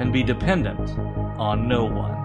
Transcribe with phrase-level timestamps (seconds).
[0.00, 0.80] and be dependent
[1.38, 2.16] on no one.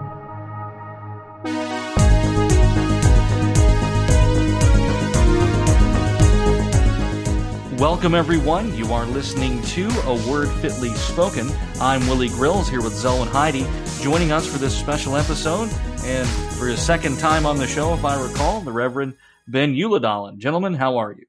[7.76, 8.74] Welcome, everyone.
[8.74, 11.50] You are listening to A Word Fitly Spoken.
[11.78, 13.66] I'm Willie Grills here with Zelwyn Heide,
[14.02, 15.70] joining us for this special episode.
[16.02, 20.38] And for his second time on the show, if I recall, the Reverend Ben Ulledalen.
[20.38, 21.26] Gentlemen, how are you?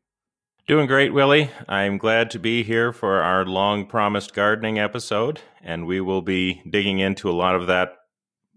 [0.67, 1.49] Doing great, Willie.
[1.69, 6.61] I'm glad to be here for our long promised gardening episode, and we will be
[6.69, 7.93] digging into a lot of that,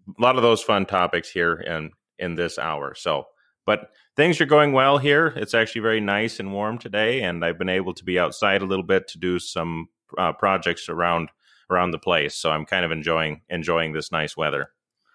[0.08, 2.96] a lot of those fun topics here in in this hour.
[2.96, 3.26] So,
[3.64, 5.28] but things are going well here.
[5.36, 8.66] It's actually very nice and warm today, and I've been able to be outside a
[8.66, 9.86] little bit to do some
[10.18, 11.28] uh, projects around
[11.70, 12.34] around the place.
[12.34, 14.70] So I'm kind of enjoying enjoying this nice weather.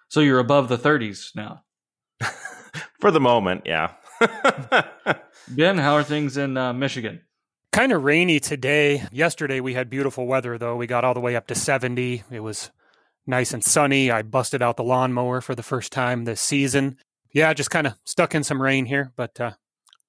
[0.08, 1.62] So you're above the 30s now.
[3.00, 3.92] For the moment, yeah.
[5.48, 7.22] ben, how are things in uh, Michigan?
[7.72, 9.04] Kind of rainy today.
[9.12, 10.76] Yesterday we had beautiful weather though.
[10.76, 12.24] We got all the way up to 70.
[12.30, 12.70] It was
[13.26, 14.10] nice and sunny.
[14.10, 16.96] I busted out the lawnmower for the first time this season
[17.36, 19.50] yeah, just kind of stuck in some rain here, but uh,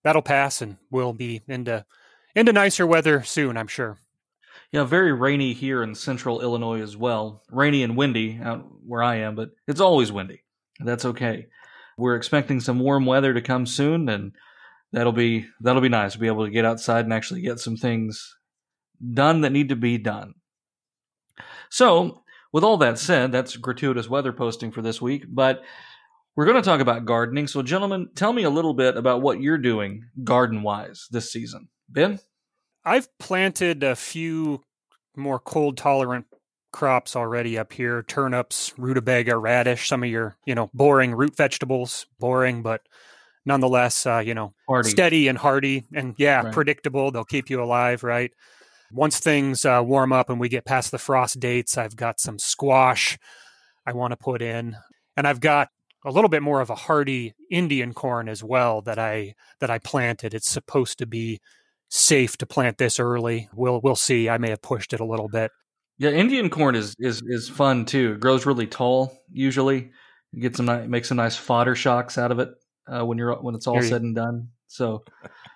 [0.02, 1.86] that'll pass, and we'll be into
[2.34, 3.98] into nicer weather soon, I'm sure.
[4.72, 7.44] Yeah, very rainy here in central Illinois as well.
[7.52, 10.44] Rainy and windy out where I am, but it's always windy.
[10.80, 11.48] That's okay.
[11.98, 14.32] We're expecting some warm weather to come soon, and
[14.92, 16.16] that'll be that'll be nice.
[16.16, 18.38] We'll be able to get outside and actually get some things
[19.14, 20.34] done that need to be done.
[21.70, 25.26] So, with all that said, that's gratuitous weather posting for this week.
[25.28, 25.64] But
[26.36, 27.48] we're going to talk about gardening.
[27.48, 31.68] So, gentlemen, tell me a little bit about what you're doing garden wise this season.
[31.90, 32.20] Ben?
[32.86, 34.64] I've planted a few
[35.16, 36.26] more cold tolerant
[36.72, 42.06] crops already up here turnips, rutabaga, radish, some of your, you know, boring root vegetables,
[42.20, 42.81] boring, but
[43.47, 44.90] nonetheless, uh, you know, hardy.
[44.90, 46.53] steady and hardy and yeah, right.
[46.53, 47.09] predictable.
[47.09, 48.31] They'll keep you alive, right?
[48.91, 52.38] Once things uh, warm up and we get past the frost dates, I've got some
[52.38, 53.18] squash
[53.85, 54.78] I want to put in.
[55.16, 55.69] And I've got
[56.06, 59.79] a little bit more of a hardy Indian corn as well that I that I
[59.79, 60.34] planted.
[60.34, 61.40] It's supposed to be
[61.90, 63.50] safe to plant this early.
[63.53, 64.29] We'll we'll see.
[64.29, 65.52] I may have pushed it a little bit.
[65.97, 68.14] Yeah, Indian corn is is is fun too.
[68.14, 69.91] It grows really tall usually.
[70.31, 72.50] You get some make some nice fodder shocks out of it
[72.88, 74.50] uh, when you're when it's all said and done.
[74.68, 75.03] So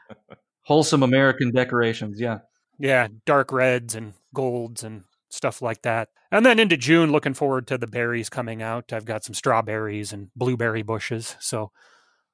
[0.64, 2.40] wholesome American decorations, yeah.
[2.80, 6.10] Yeah, dark reds and golds and stuff like that.
[6.32, 8.94] And then into June, looking forward to the berries coming out.
[8.94, 11.36] I've got some strawberries and blueberry bushes.
[11.40, 11.72] So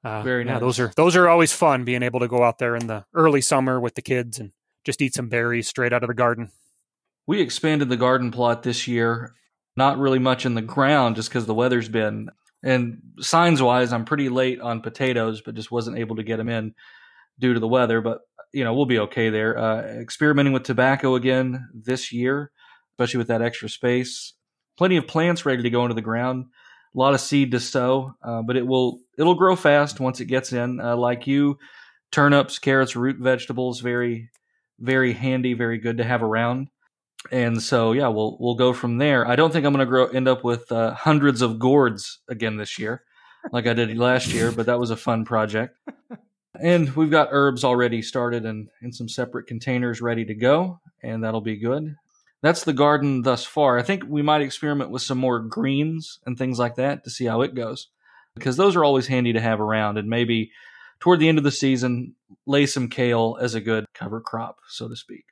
[0.04, 0.54] uh, very nice.
[0.54, 1.84] Yeah, those are those are always fun.
[1.84, 4.52] Being able to go out there in the early summer with the kids and
[4.84, 6.50] just eat some berries straight out of the garden.
[7.26, 9.34] We expanded the garden plot this year.
[9.76, 12.30] Not really much in the ground, just because the weather's been.
[12.62, 16.48] And signs wise, I'm pretty late on potatoes, but just wasn't able to get them
[16.48, 16.74] in
[17.38, 18.00] due to the weather.
[18.00, 18.20] But
[18.52, 19.58] you know, we'll be okay there.
[19.58, 22.50] Uh, experimenting with tobacco again this year
[22.98, 24.34] especially with that extra space.
[24.76, 26.46] Plenty of plants ready to go into the ground.
[26.94, 30.24] A lot of seed to sow, uh, but it will it'll grow fast once it
[30.24, 30.80] gets in.
[30.80, 31.58] Uh, like you,
[32.10, 34.30] turnips, carrots, root vegetables, very
[34.80, 36.68] very handy, very good to have around.
[37.30, 39.26] And so yeah, we'll we'll go from there.
[39.26, 42.56] I don't think I'm going to grow end up with uh, hundreds of gourds again
[42.56, 43.02] this year,
[43.52, 44.50] like I did last year.
[44.52, 45.78] But that was a fun project.
[46.54, 51.22] And we've got herbs already started and in some separate containers ready to go, and
[51.22, 51.94] that'll be good
[52.42, 53.78] that's the garden thus far.
[53.78, 57.24] I think we might experiment with some more greens and things like that to see
[57.24, 57.88] how it goes,
[58.34, 59.98] because those are always handy to have around.
[59.98, 60.52] And maybe
[61.00, 62.14] toward the end of the season,
[62.46, 65.24] lay some kale as a good cover crop, so to speak.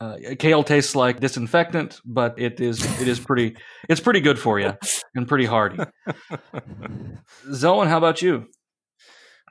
[0.00, 3.56] Uh, kale tastes like disinfectant, but it is it is pretty
[3.88, 4.72] it's pretty good for you
[5.16, 5.78] and pretty hardy.
[7.50, 8.46] Zelwyn, how about you?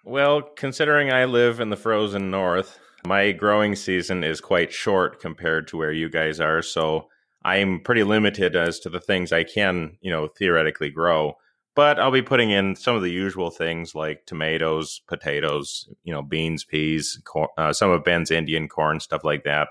[0.06, 5.68] Well, considering I live in the frozen north, my growing season is quite short compared
[5.68, 7.10] to where you guys are, so
[7.44, 11.38] I'm pretty limited as to the things I can, you know, theoretically grow.
[11.76, 16.22] But I'll be putting in some of the usual things like tomatoes, potatoes, you know,
[16.24, 19.68] beans, peas, corn, uh, some of Ben's Indian corn, stuff like that.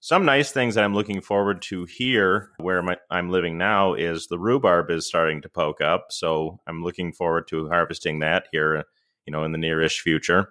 [0.00, 4.26] Some nice things that I'm looking forward to here, where my, I'm living now, is
[4.26, 6.06] the rhubarb is starting to poke up.
[6.10, 8.84] So I'm looking forward to harvesting that here,
[9.26, 10.50] you know, in the nearish future.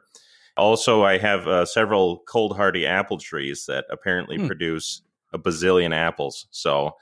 [0.57, 4.47] Also, I have uh, several cold hardy apple trees that apparently hmm.
[4.47, 5.01] produce
[5.33, 6.47] a bazillion apples.
[6.51, 6.95] So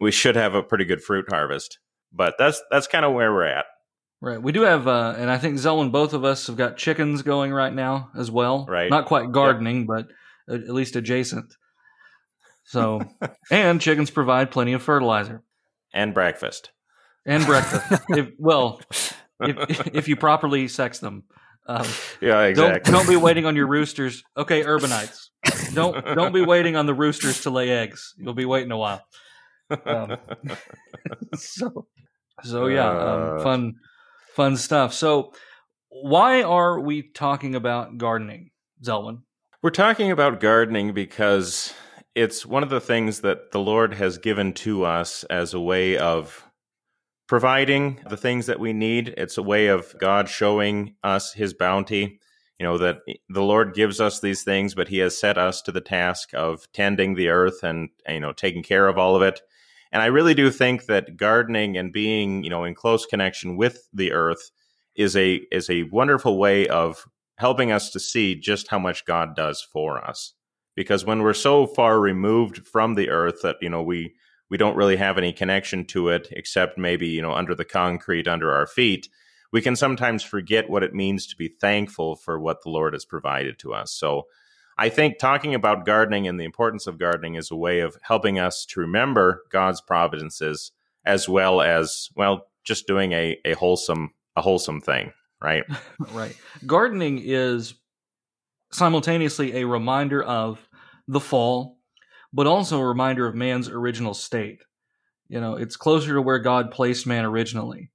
[0.00, 1.78] we should have a pretty good fruit harvest.
[2.12, 3.64] But that's that's kind of where we're at.
[4.20, 4.40] Right.
[4.40, 7.52] We do have, uh, and I think Zelwyn, both of us have got chickens going
[7.52, 8.66] right now as well.
[8.68, 8.88] Right.
[8.88, 9.86] Not quite gardening, yep.
[9.88, 10.08] but
[10.54, 11.56] at least adjacent.
[12.64, 13.02] So,
[13.50, 15.42] and chickens provide plenty of fertilizer
[15.92, 16.70] and breakfast.
[17.26, 18.02] And breakfast.
[18.10, 18.80] if, well,
[19.40, 21.24] if, if you properly sex them.
[21.66, 21.86] Um,
[22.20, 22.90] yeah, exactly.
[22.90, 24.24] Don't, don't be waiting on your roosters.
[24.36, 25.28] Okay, urbanites.
[25.74, 28.14] Don't don't be waiting on the roosters to lay eggs.
[28.16, 29.04] You'll be waiting a while.
[29.86, 30.16] Um,
[31.36, 31.86] so,
[32.42, 33.42] so yeah, um, uh.
[33.42, 33.74] fun,
[34.34, 34.92] fun stuff.
[34.92, 35.32] So,
[35.88, 38.50] why are we talking about gardening,
[38.82, 39.22] Zelwyn?
[39.62, 41.72] We're talking about gardening because
[42.14, 45.96] it's one of the things that the Lord has given to us as a way
[45.96, 46.46] of
[47.26, 49.14] providing the things that we need.
[49.16, 52.18] It's a way of God showing us his bounty.
[52.58, 52.98] You know, that
[53.28, 56.70] the Lord gives us these things, but he has set us to the task of
[56.72, 59.40] tending the earth and, you know, taking care of all of it.
[59.90, 63.88] And I really do think that gardening and being, you know, in close connection with
[63.92, 64.50] the earth
[64.94, 67.04] is a is a wonderful way of
[67.38, 70.34] helping us to see just how much God does for us.
[70.74, 74.14] Because when we're so far removed from the earth that, you know, we
[74.50, 78.28] we don't really have any connection to it except maybe, you know, under the concrete
[78.28, 79.08] under our feet,
[79.50, 83.06] we can sometimes forget what it means to be thankful for what the Lord has
[83.06, 83.92] provided to us.
[83.92, 84.24] So
[84.76, 88.38] I think talking about gardening and the importance of gardening is a way of helping
[88.38, 90.72] us to remember God's providences
[91.04, 95.64] as well as, well, just doing a, a wholesome a wholesome thing, right?
[96.12, 96.36] right.
[96.66, 97.74] Gardening is
[98.72, 100.58] simultaneously a reminder of
[101.08, 101.78] the fall
[102.32, 104.62] but also a reminder of man's original state.
[105.28, 107.90] You know, it's closer to where God placed man originally.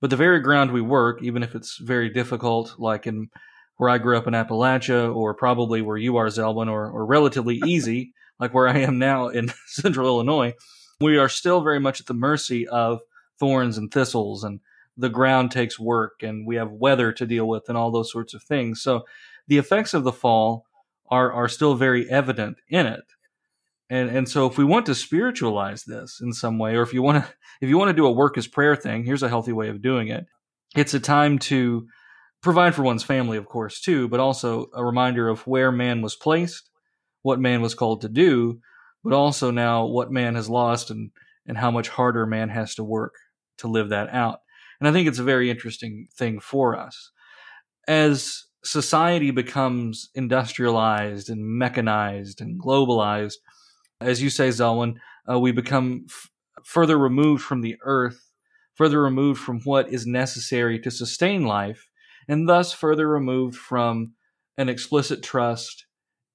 [0.00, 3.28] But the very ground we work, even if it's very difficult, like in
[3.76, 7.56] where I grew up in Appalachia, or probably where you are, Zelwyn, or, or relatively
[7.66, 10.54] easy, like where I am now in central Illinois,
[11.00, 13.00] we are still very much at the mercy of
[13.38, 14.60] thorns and thistles, and
[14.96, 18.34] the ground takes work, and we have weather to deal with, and all those sorts
[18.34, 18.82] of things.
[18.82, 19.04] So
[19.48, 20.66] the effects of the fall
[21.10, 23.04] are, are still very evident in it.
[23.90, 27.02] And and so if we want to spiritualize this in some way or if you
[27.02, 27.30] want to
[27.60, 29.82] if you want to do a work as prayer thing here's a healthy way of
[29.82, 30.24] doing it.
[30.74, 31.86] It's a time to
[32.40, 36.16] provide for one's family of course too but also a reminder of where man was
[36.16, 36.70] placed
[37.20, 38.60] what man was called to do
[39.04, 41.10] but also now what man has lost and
[41.46, 43.14] and how much harder man has to work
[43.58, 44.40] to live that out.
[44.80, 47.10] And i think it's a very interesting thing for us.
[47.86, 53.34] As society becomes industrialized and mechanized and globalized
[54.02, 54.96] as you say, Zelwyn,
[55.30, 56.30] uh, we become f-
[56.64, 58.32] further removed from the earth,
[58.74, 61.88] further removed from what is necessary to sustain life,
[62.28, 64.12] and thus further removed from
[64.58, 65.86] an explicit trust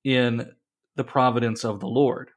[0.03, 0.51] in
[0.95, 2.31] the providence of the Lord.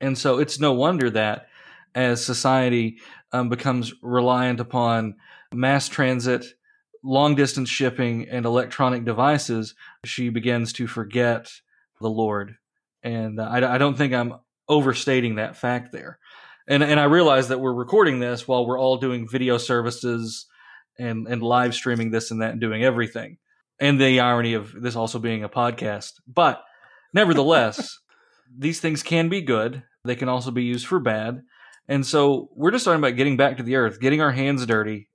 [0.00, 1.48] And so it's no wonder that
[1.94, 2.98] as society
[3.32, 5.16] um, becomes reliant upon
[5.52, 6.44] mass transit,
[7.04, 9.74] long distance shipping, and electronic devices,
[10.04, 11.52] she begins to forget
[12.00, 12.56] the Lord
[13.04, 14.34] and uh, I, I don't think I'm
[14.68, 16.18] overstating that fact there.
[16.66, 20.46] And and I realize that we're recording this while we're all doing video services
[20.98, 23.36] and and live streaming this and that and doing everything.
[23.78, 26.12] And the irony of this also being a podcast.
[26.26, 26.64] But
[27.12, 27.98] nevertheless,
[28.58, 29.82] these things can be good.
[30.04, 31.42] They can also be used for bad.
[31.86, 35.08] And so we're just talking about getting back to the earth, getting our hands dirty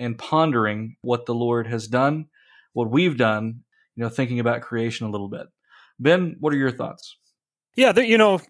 [0.00, 2.26] and pondering what the Lord has done,
[2.72, 3.60] what we've done,
[3.94, 5.46] you know, thinking about creation a little bit.
[6.00, 7.16] Ben, what are your thoughts?
[7.76, 8.40] Yeah, you know,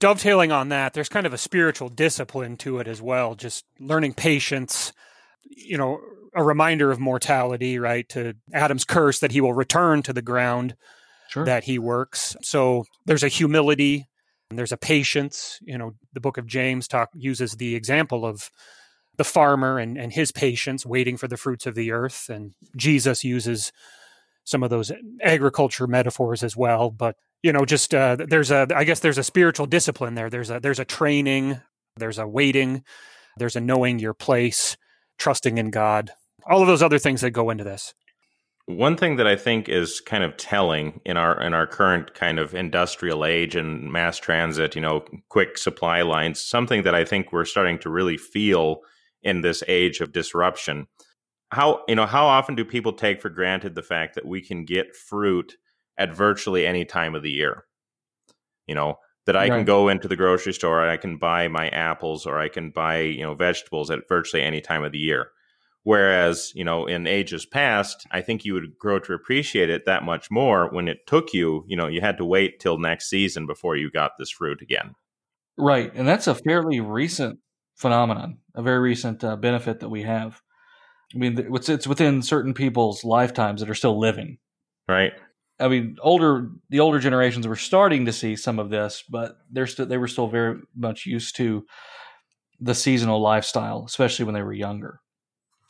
[0.00, 4.14] dovetailing on that, there's kind of a spiritual discipline to it as well, just learning
[4.14, 4.92] patience,
[5.44, 6.00] you know,
[6.34, 8.08] a reminder of mortality, right?
[8.08, 10.74] To Adam's curse that he will return to the ground
[11.28, 11.44] sure.
[11.44, 12.34] that he works.
[12.42, 14.08] So there's a humility
[14.50, 15.58] and there's a patience.
[15.62, 18.50] You know, the book of James talk uses the example of
[19.16, 22.28] the farmer and, and his patience waiting for the fruits of the earth.
[22.28, 23.72] And Jesus uses
[24.44, 24.92] some of those
[25.22, 26.90] agriculture metaphors as well.
[26.90, 30.30] But you know, just uh, there's a I guess there's a spiritual discipline there.
[30.30, 31.60] There's a there's a training.
[31.96, 32.84] There's a waiting.
[33.36, 34.76] There's a knowing your place,
[35.18, 36.10] trusting in God.
[36.48, 37.94] All of those other things that go into this.
[38.66, 42.38] One thing that I think is kind of telling in our in our current kind
[42.38, 47.30] of industrial age and mass transit, you know, quick supply lines, something that I think
[47.30, 48.80] we're starting to really feel
[49.24, 50.86] in this age of disruption
[51.50, 54.64] how you know how often do people take for granted the fact that we can
[54.64, 55.56] get fruit
[55.98, 57.64] at virtually any time of the year
[58.66, 59.50] you know that i right.
[59.50, 62.70] can go into the grocery store and i can buy my apples or i can
[62.70, 65.28] buy you know vegetables at virtually any time of the year
[65.82, 70.02] whereas you know in ages past i think you would grow to appreciate it that
[70.02, 73.46] much more when it took you you know you had to wait till next season
[73.46, 74.94] before you got this fruit again
[75.56, 75.92] Right.
[75.94, 77.38] And that's a fairly recent
[77.76, 80.40] phenomenon, a very recent uh, benefit that we have.
[81.14, 84.38] I mean, it's, it's within certain people's lifetimes that are still living.
[84.88, 85.12] Right.
[85.60, 89.68] I mean, older the older generations were starting to see some of this, but they're
[89.68, 91.64] still they were still very much used to
[92.60, 95.00] the seasonal lifestyle, especially when they were younger.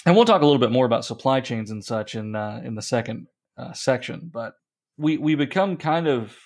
[0.07, 2.75] And we'll talk a little bit more about supply chains and such in uh, in
[2.77, 3.27] the second
[3.59, 4.31] uh, section.
[4.33, 4.55] But
[4.97, 6.37] we we become kind of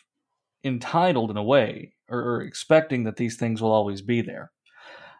[0.64, 4.50] entitled in a way, or, or expecting that these things will always be there.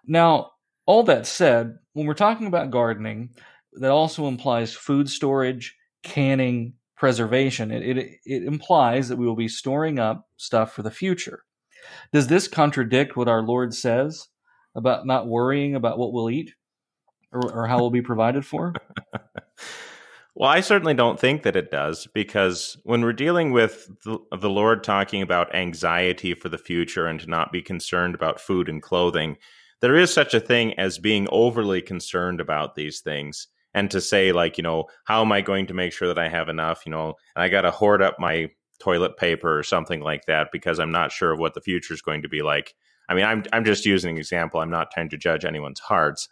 [0.09, 0.53] Now,
[0.87, 3.31] all that said, when we're talking about gardening,
[3.75, 7.71] that also implies food storage, canning, preservation.
[7.71, 11.45] It, it, it implies that we will be storing up stuff for the future.
[12.13, 14.29] Does this contradict what our Lord says
[14.75, 16.55] about not worrying about what we'll eat
[17.31, 18.73] or, or how we'll be provided for?
[20.35, 24.51] well, I certainly don't think that it does because when we're dealing with the, the
[24.51, 28.83] Lord talking about anxiety for the future and to not be concerned about food and
[28.83, 29.37] clothing,
[29.81, 34.33] there is such a thing as being overly concerned about these things and to say
[34.33, 36.93] like you know how am i going to make sure that i have enough you
[36.93, 40.79] know and i got to hoard up my toilet paper or something like that because
[40.79, 42.75] i'm not sure of what the future is going to be like.
[43.09, 44.61] I mean i'm i'm just using an example.
[44.61, 46.29] I'm not trying to judge anyone's hearts.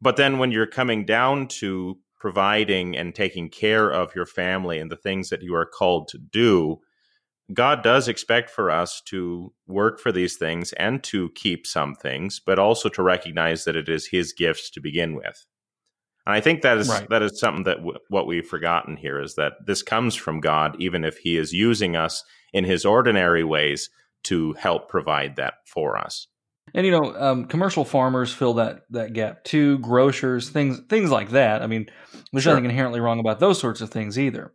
[0.00, 4.90] But then when you're coming down to providing and taking care of your family and
[4.90, 6.80] the things that you are called to do
[7.52, 12.40] God does expect for us to work for these things and to keep some things,
[12.44, 15.44] but also to recognize that it is His gifts to begin with.
[16.26, 17.06] And I think that is right.
[17.10, 20.76] that is something that w- what we've forgotten here is that this comes from God,
[20.78, 22.24] even if He is using us
[22.54, 23.90] in His ordinary ways
[24.24, 26.28] to help provide that for us.
[26.72, 29.78] And you know, um, commercial farmers fill that that gap too.
[29.80, 31.62] Grocers, things things like that.
[31.62, 31.90] I mean,
[32.32, 32.54] there's sure.
[32.54, 34.54] nothing inherently wrong about those sorts of things either.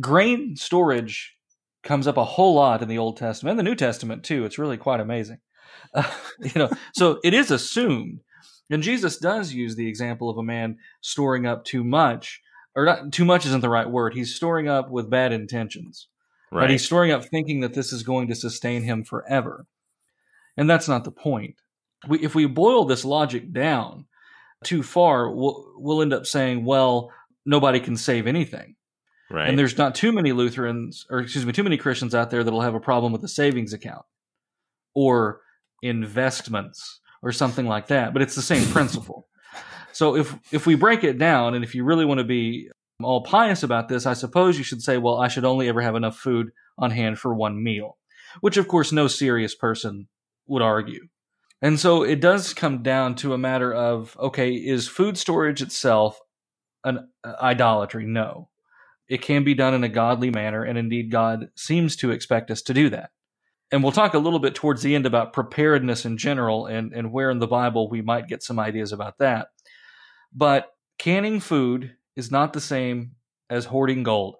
[0.00, 1.34] Grain storage
[1.82, 4.44] comes up a whole lot in the Old Testament and the New Testament too.
[4.44, 5.38] It's really quite amazing.
[5.92, 6.08] Uh,
[6.38, 8.20] you know, so it is assumed
[8.70, 12.40] and Jesus does use the example of a man storing up too much,
[12.76, 14.14] or not too much isn't the right word.
[14.14, 16.06] He's storing up with bad intentions.
[16.52, 16.62] Right.
[16.62, 16.70] right?
[16.70, 19.66] He's storing up thinking that this is going to sustain him forever.
[20.56, 21.56] And that's not the point.
[22.08, 24.06] We, if we boil this logic down
[24.64, 27.10] too far, we'll, we'll end up saying, well,
[27.44, 28.76] nobody can save anything.
[29.30, 29.48] Right.
[29.48, 32.62] And there's not too many Lutherans, or excuse me, too many Christians out there that'll
[32.62, 34.04] have a problem with a savings account
[34.92, 35.40] or
[35.82, 38.12] investments or something like that.
[38.12, 39.28] But it's the same principle.
[39.92, 42.70] So if if we break it down, and if you really want to be
[43.02, 45.94] all pious about this, I suppose you should say, well, I should only ever have
[45.96, 47.98] enough food on hand for one meal,
[48.40, 50.08] which of course no serious person
[50.46, 51.06] would argue.
[51.62, 56.18] And so it does come down to a matter of okay, is food storage itself
[56.84, 58.06] an uh, idolatry?
[58.06, 58.48] No.
[59.10, 62.62] It can be done in a godly manner, and indeed, God seems to expect us
[62.62, 63.10] to do that
[63.70, 67.12] and we'll talk a little bit towards the end about preparedness in general and, and
[67.12, 69.48] where in the Bible we might get some ideas about that.
[70.32, 73.12] But canning food is not the same
[73.48, 74.36] as hoarding gold,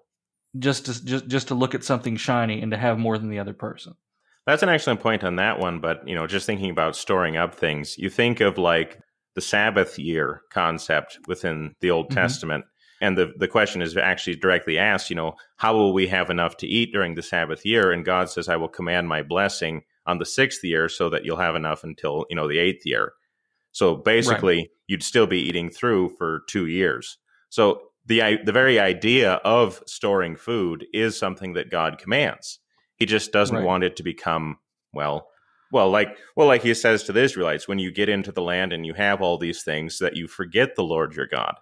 [0.57, 3.39] just to, just, just to look at something shiny and to have more than the
[3.39, 3.95] other person.
[4.45, 5.79] That's an excellent point on that one.
[5.79, 8.99] But, you know, just thinking about storing up things, you think of like
[9.35, 12.15] the Sabbath year concept within the Old mm-hmm.
[12.15, 12.65] Testament
[13.01, 16.55] and the, the question is actually directly asked, you know, how will we have enough
[16.57, 17.91] to eat during the Sabbath year?
[17.91, 21.37] And God says, I will command my blessing on the sixth year so that you'll
[21.37, 23.13] have enough until, you know, the eighth year.
[23.71, 24.69] So basically, right.
[24.85, 27.17] you'd still be eating through for two years.
[27.49, 32.59] So the the very idea of storing food is something that God commands.
[32.97, 33.65] He just doesn't right.
[33.65, 34.57] want it to become
[34.93, 35.27] well,
[35.71, 38.73] well, like well, like he says to the Israelites, when you get into the land
[38.73, 41.55] and you have all these things, that you forget the Lord your God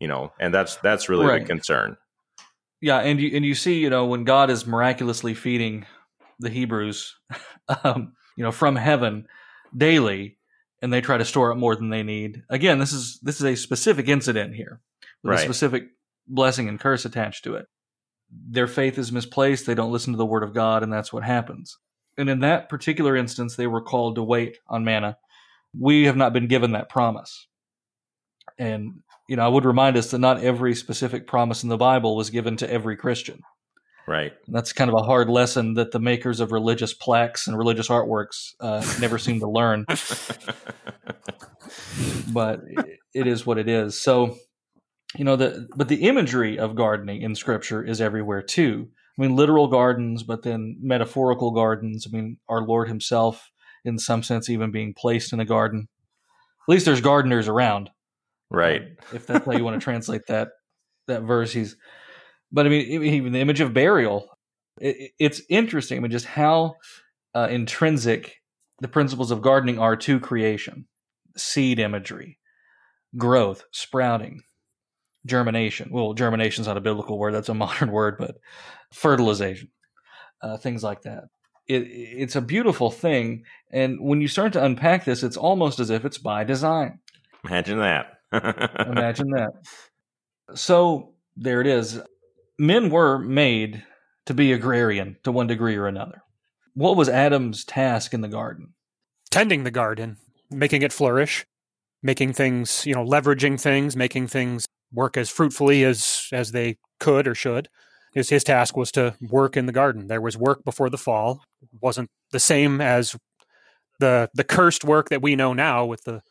[0.00, 1.42] you know, and that's that's really right.
[1.42, 1.96] the concern.
[2.80, 5.86] Yeah, and you and you see, you know, when God is miraculously feeding
[6.38, 7.14] the Hebrews,
[7.84, 9.26] um, you know, from heaven
[9.76, 10.38] daily,
[10.82, 12.42] and they try to store up more than they need.
[12.50, 14.80] Again, this is this is a specific incident here
[15.22, 15.40] with right.
[15.40, 15.88] a specific
[16.26, 17.66] blessing and curse attached to it.
[18.30, 19.66] Their faith is misplaced.
[19.66, 21.78] They don't listen to the word of God, and that's what happens.
[22.18, 25.18] And in that particular instance, they were called to wait on manna.
[25.78, 27.46] We have not been given that promise.
[28.58, 32.16] And you know, I would remind us that not every specific promise in the Bible
[32.16, 33.42] was given to every Christian.
[34.06, 34.32] Right.
[34.46, 37.88] And that's kind of a hard lesson that the makers of religious plaques and religious
[37.88, 39.84] artworks uh, never seem to learn.
[42.32, 42.60] but
[43.12, 44.00] it is what it is.
[44.00, 44.36] So,
[45.16, 48.90] you know, the but the imagery of gardening in Scripture is everywhere too.
[49.18, 52.06] I mean, literal gardens, but then metaphorical gardens.
[52.06, 53.50] I mean, our Lord Himself,
[53.84, 55.88] in some sense, even being placed in a garden.
[56.68, 57.90] At least there's gardeners around.
[58.50, 58.82] Right.
[58.82, 60.48] Um, if that's how you want to translate that
[61.06, 61.76] that verse, he's.
[62.52, 64.28] But I mean, even the image of burial,
[64.80, 65.98] it, it's interesting.
[65.98, 66.76] I mean, just how
[67.34, 68.36] uh, intrinsic
[68.80, 70.86] the principles of gardening are to creation,
[71.36, 72.38] seed imagery,
[73.16, 74.42] growth, sprouting,
[75.26, 75.90] germination.
[75.90, 78.36] Well, germination is not a biblical word; that's a modern word, but
[78.92, 79.70] fertilization,
[80.40, 81.24] uh, things like that.
[81.66, 85.90] It, it's a beautiful thing, and when you start to unpack this, it's almost as
[85.90, 87.00] if it's by design.
[87.44, 88.15] Imagine that.
[88.86, 89.50] Imagine that.
[90.54, 92.00] So there it is.
[92.58, 93.84] Men were made
[94.26, 96.22] to be agrarian to one degree or another.
[96.74, 98.74] What was Adam's task in the garden?
[99.30, 100.16] Tending the garden,
[100.50, 101.44] making it flourish,
[102.02, 107.26] making things, you know, leveraging things, making things work as fruitfully as as they could
[107.26, 107.68] or should.
[108.14, 110.06] His his task was to work in the garden.
[110.06, 111.42] There was work before the fall.
[111.62, 113.16] It wasn't the same as
[113.98, 116.22] the the cursed work that we know now with the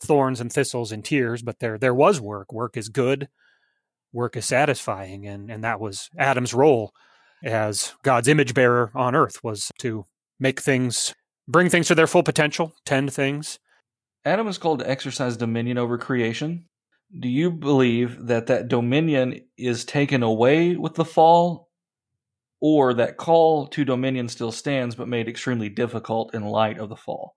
[0.00, 2.52] thorns and thistles and tears, but there there was work.
[2.52, 3.28] Work is good.
[4.12, 6.92] Work is satisfying, and and that was Adam's role
[7.44, 10.06] as God's image bearer on earth was to
[10.40, 11.14] make things,
[11.46, 13.58] bring things to their full potential, tend things.
[14.24, 16.64] Adam is called to exercise dominion over creation.
[17.20, 21.68] Do you believe that that dominion is taken away with the fall,
[22.60, 26.96] or that call to dominion still stands but made extremely difficult in light of the
[26.96, 27.34] fall?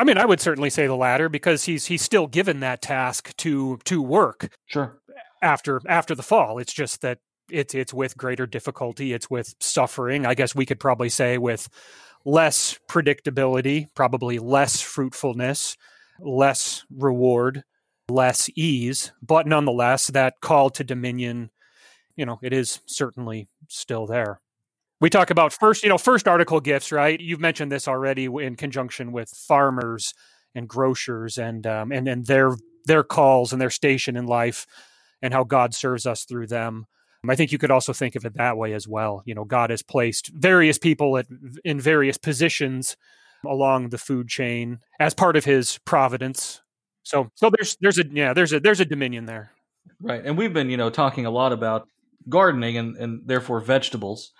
[0.00, 3.36] I mean, I would certainly say the latter because he's he's still given that task
[3.36, 4.50] to to work.
[4.64, 4.98] Sure.
[5.42, 7.18] After after the fall, it's just that
[7.50, 9.12] it's it's with greater difficulty.
[9.12, 10.24] It's with suffering.
[10.24, 11.68] I guess we could probably say with
[12.24, 15.76] less predictability, probably less fruitfulness,
[16.18, 17.64] less reward,
[18.08, 19.12] less ease.
[19.20, 21.50] But nonetheless, that call to dominion,
[22.16, 24.40] you know, it is certainly still there.
[25.00, 27.18] We talk about first, you know, first article gifts, right?
[27.18, 30.12] You've mentioned this already in conjunction with farmers
[30.54, 34.66] and grocers and um, and and their their calls and their station in life
[35.22, 36.86] and how God serves us through them.
[37.28, 39.22] I think you could also think of it that way as well.
[39.26, 41.26] You know, God has placed various people at,
[41.64, 42.96] in various positions
[43.46, 46.62] along the food chain as part of His providence.
[47.02, 49.52] So, so there's there's a yeah there's a there's a dominion there.
[50.00, 51.88] Right, and we've been you know talking a lot about
[52.28, 54.32] gardening and and therefore vegetables,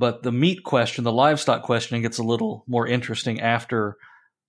[0.00, 3.96] but the meat question, the livestock question, gets a little more interesting after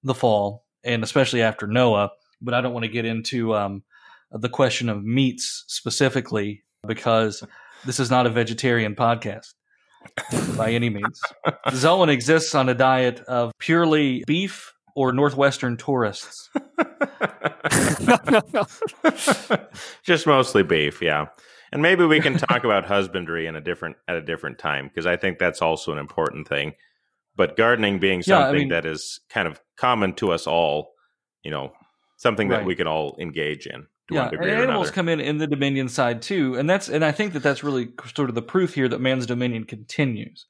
[0.02, 2.12] the fall and especially after Noah.
[2.42, 3.84] But I don't want to get into um,
[4.32, 7.44] the question of meats specifically because
[7.86, 9.54] this is not a vegetarian podcast
[10.58, 11.22] by any means.
[11.68, 16.50] Zelwyn exists on a diet of purely beef or Northwestern tourists.
[18.02, 18.66] no, no, no.
[20.04, 21.28] Just mostly beef, yeah.
[21.72, 25.06] And maybe we can talk about husbandry in a different at a different time because
[25.06, 26.74] I think that's also an important thing.
[27.36, 30.94] But gardening being something yeah, I mean, that is kind of common to us all,
[31.44, 31.72] you know,
[32.18, 32.58] something right.
[32.58, 36.22] that we can all engage in yeah, and animals come in in the dominion side
[36.22, 39.00] too, and that's and I think that that's really sort of the proof here that
[39.00, 40.46] man's dominion continues.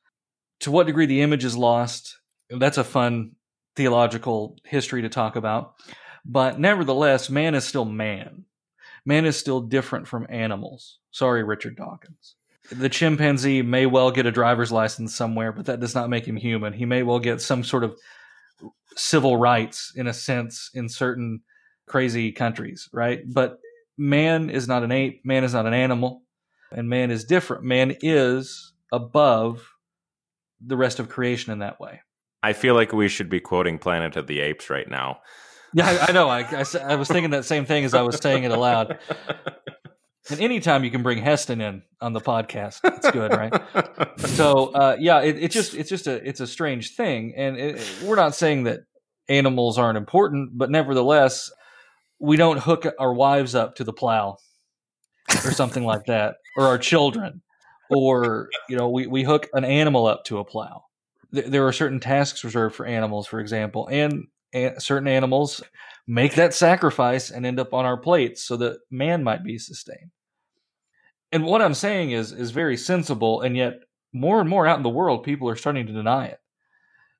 [0.62, 2.18] To what degree the image is lost,
[2.50, 3.34] that's a fun
[3.76, 5.76] theological history to talk about.
[6.26, 8.46] But nevertheless, man is still man.
[9.06, 11.00] Man is still different from animals.
[11.12, 12.36] Sorry, Richard Dawkins.
[12.72, 16.38] The chimpanzee may well get a driver's license somewhere, but that does not make him
[16.38, 16.74] human.
[16.74, 17.98] He may well get some sort of
[18.96, 21.42] civil rights in a sense in certain
[21.88, 23.22] crazy countries, right?
[23.26, 23.60] But
[23.98, 26.24] man is not an ape, man is not an animal,
[26.72, 27.64] and man is different.
[27.64, 29.68] Man is above
[30.66, 32.02] the rest of creation in that way.
[32.44, 35.20] I feel like we should be quoting Planet of the Apes right now.
[35.74, 36.30] Yeah, I, I know.
[36.30, 39.00] I, I, I, was thinking that same thing as I was saying it aloud.
[40.30, 43.54] And anytime you can bring Heston in on the podcast, it's good, right?
[44.20, 47.96] so, uh, yeah, it, it, just it's just a it's a strange thing, and it,
[48.04, 48.82] we're not saying that
[49.30, 51.52] animals aren't important, but nevertheless,
[52.20, 54.38] we don't hook our wives up to the plow
[55.44, 57.42] or something like that, or our children,
[57.90, 60.84] or you know, we, we hook an animal up to a plow.
[61.32, 64.28] There are certain tasks reserved for animals, for example, and
[64.80, 65.62] certain animals
[66.08, 70.12] make that sacrifice and end up on our plates so that man might be sustained.
[71.32, 73.80] And what I'm saying is is very sensible, and yet
[74.14, 76.40] more and more out in the world, people are starting to deny it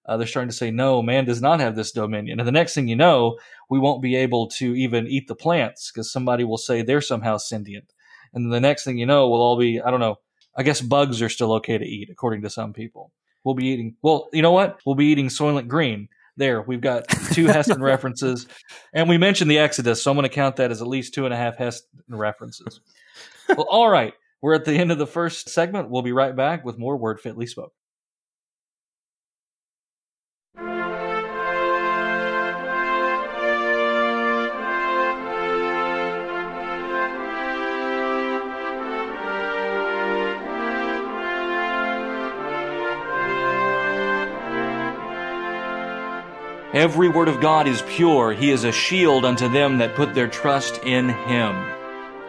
[0.06, 2.40] uh, they're starting to say, no, man does not have this dominion.
[2.40, 3.38] And the next thing you know,
[3.70, 7.38] we won't be able to even eat the plants because somebody will say they're somehow
[7.38, 7.94] sentient.
[8.34, 10.18] And the next thing you know, we'll all be, I don't know,
[10.58, 13.12] I guess bugs are still okay to eat, according to some people.
[13.44, 14.80] We'll be eating, well, you know what?
[14.86, 16.10] We'll be eating Soylent Green.
[16.42, 18.48] There, we've got two Heston references.
[18.94, 21.26] And we mentioned the Exodus, so I'm going to count that as at least two
[21.26, 22.82] and a half Heston references.
[23.48, 24.16] well, all right.
[24.42, 25.92] We're at the end of the first segment.
[25.92, 27.74] We'll be right back with more Word Fitly Spoke.
[46.74, 48.32] Every word of God is pure.
[48.32, 51.54] He is a shield unto them that put their trust in him.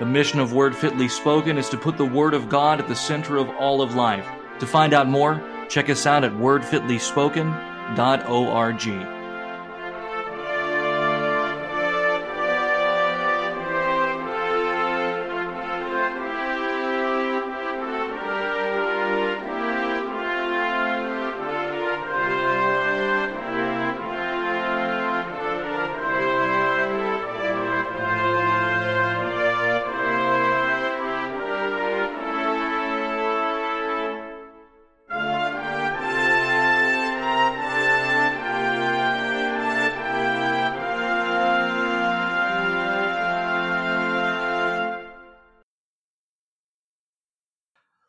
[0.00, 2.96] The mission of Word Fitly Spoken is to put the Word of God at the
[2.96, 4.26] center of all of life.
[4.58, 9.11] To find out more, check us out at wordfitlyspoken.org.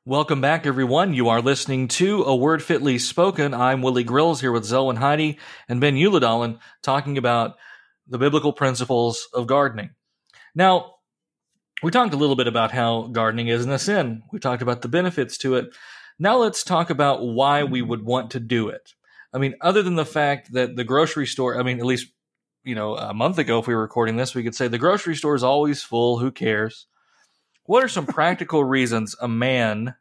[0.06, 1.14] Welcome back, everyone.
[1.14, 3.54] You are listening to A Word Fitly Spoken.
[3.54, 5.38] I'm Willie Grills here with Zelwyn Heide
[5.70, 7.56] and Ben Ulledalen talking about
[8.06, 9.92] the biblical principles of gardening.
[10.54, 10.96] Now,
[11.82, 14.24] we talked a little bit about how gardening isn't a sin.
[14.34, 15.74] We talked about the benefits to it.
[16.20, 18.96] Now let's talk about why we would want to do it.
[19.34, 22.08] I mean, other than the fact that the grocery store, I mean, at least,
[22.66, 25.16] you know, a month ago, if we were recording this, we could say the grocery
[25.16, 26.20] store is always full.
[26.20, 26.88] Who cares?
[27.66, 29.96] What are some practical reasons a man,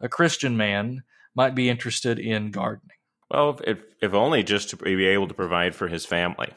[0.00, 2.96] a Christian man, might be interested in gardening?
[3.30, 6.52] Well, if if only just to be able to provide for his family,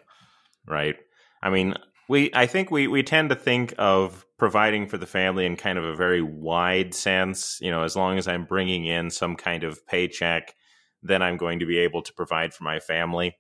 [0.67, 0.95] right?
[1.41, 1.75] I mean,
[2.07, 5.77] we I think we we tend to think of providing for the family in kind
[5.77, 7.59] of a very wide sense.
[7.61, 10.53] You know, as long as I'm bringing in some kind of paycheck,
[11.01, 13.37] then I'm going to be able to provide for my family.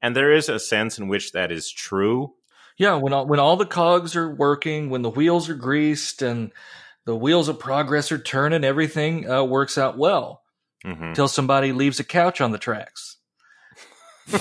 [0.00, 2.34] And there is a sense in which that is true.
[2.78, 6.52] Yeah, when all, when all the cogs are working, when the wheels are greased, and
[7.04, 10.42] the wheels of progress are turning, everything uh, works out well
[10.84, 11.10] Mhm.
[11.10, 13.16] until somebody leaves a couch on the tracks.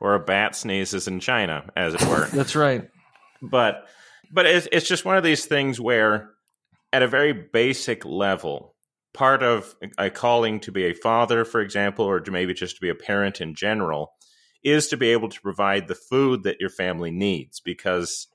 [0.00, 2.26] or a bat sneezes in China, as it were.
[2.26, 2.88] That's right.
[3.42, 3.86] but
[4.32, 6.30] but it's, it's just one of these things where
[6.92, 8.74] at a very basic level
[9.14, 12.88] part of a calling to be a father for example or maybe just to be
[12.88, 14.12] a parent in general
[14.62, 18.28] is to be able to provide the food that your family needs because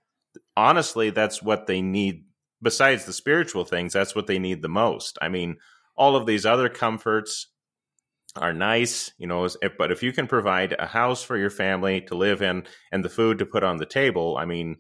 [0.55, 2.25] honestly that's what they need
[2.61, 5.57] besides the spiritual things that's what they need the most i mean
[5.95, 7.47] all of these other comforts
[8.35, 12.15] are nice you know but if you can provide a house for your family to
[12.15, 14.77] live in and the food to put on the table i mean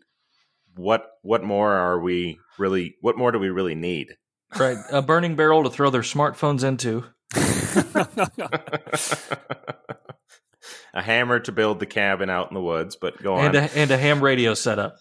[0.75, 4.15] what what more are we really what more do we really need
[4.57, 4.77] Right.
[4.91, 7.05] A burning barrel to throw their smartphones into.
[11.01, 13.77] a hammer to build the cabin out in the woods but go on And a,
[13.77, 14.97] and a ham radio setup.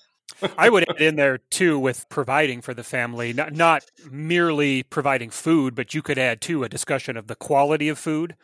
[0.56, 5.30] I would add in there too with providing for the family, not, not merely providing
[5.30, 8.36] food, but you could add too a discussion of the quality of food.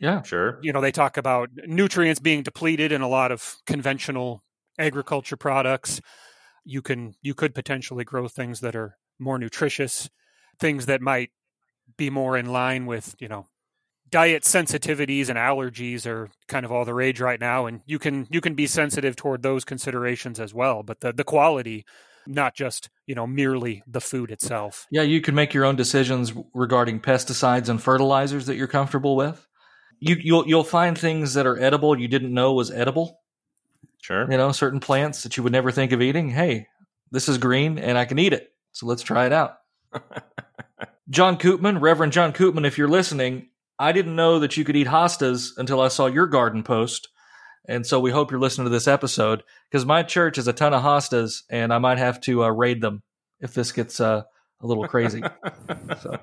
[0.00, 0.22] Yeah.
[0.22, 4.42] sure You know, they talk about nutrients being depleted in a lot of conventional
[4.78, 6.00] agriculture products.
[6.64, 10.10] You can you could potentially grow things that are more nutritious,
[10.60, 11.30] things that might
[11.96, 13.48] be more in line with, you know,
[14.10, 18.26] diet sensitivities and allergies are kind of all the rage right now and you can
[18.30, 21.84] you can be sensitive toward those considerations as well but the the quality
[22.28, 26.32] not just you know merely the food itself Yeah, you can make your own decisions
[26.54, 29.48] regarding pesticides and fertilizers that you're comfortable with.
[29.98, 33.20] You you'll you'll find things that are edible you didn't know was edible.
[34.02, 36.28] sure You know, certain plants that you would never think of eating.
[36.28, 36.68] Hey,
[37.10, 38.52] this is green and I can eat it.
[38.72, 39.56] So let's try it out.
[41.10, 44.86] John Koopman, Reverend John Koopman, if you're listening, I didn't know that you could eat
[44.88, 47.08] hostas until I saw your garden post.
[47.68, 50.72] And so we hope you're listening to this episode because my church has a ton
[50.74, 53.02] of hostas and I might have to uh, raid them
[53.40, 54.22] if this gets uh,
[54.60, 55.22] a little crazy.
[56.02, 56.18] so,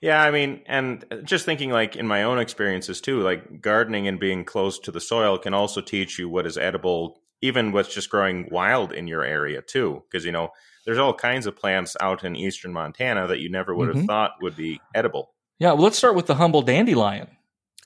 [0.00, 4.20] Yeah, I mean, and just thinking like in my own experiences too, like gardening and
[4.20, 8.10] being close to the soil can also teach you what is edible, even what's just
[8.10, 10.02] growing wild in your area too.
[10.10, 10.50] Because, you know,
[10.84, 14.06] there's all kinds of plants out in eastern Montana that you never would have Mhm.
[14.06, 15.31] thought would be edible.
[15.58, 17.28] Yeah, well, let's start with the humble dandelion.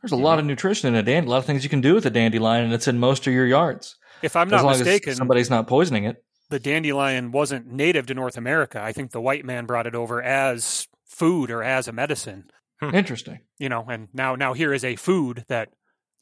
[0.03, 1.95] There's a lot of nutrition in a dandelion, a lot of things you can do
[1.95, 3.97] with a dandelion, and it's in most of your yards.
[4.23, 6.23] if i'm not mistaken as somebody's not poisoning it.
[6.49, 10.23] the dandelion wasn't native to north america i think the white man brought it over
[10.23, 12.45] as food or as a medicine
[12.81, 12.95] hmm.
[12.95, 13.41] Interesting.
[13.59, 15.69] you know and now now here is a food that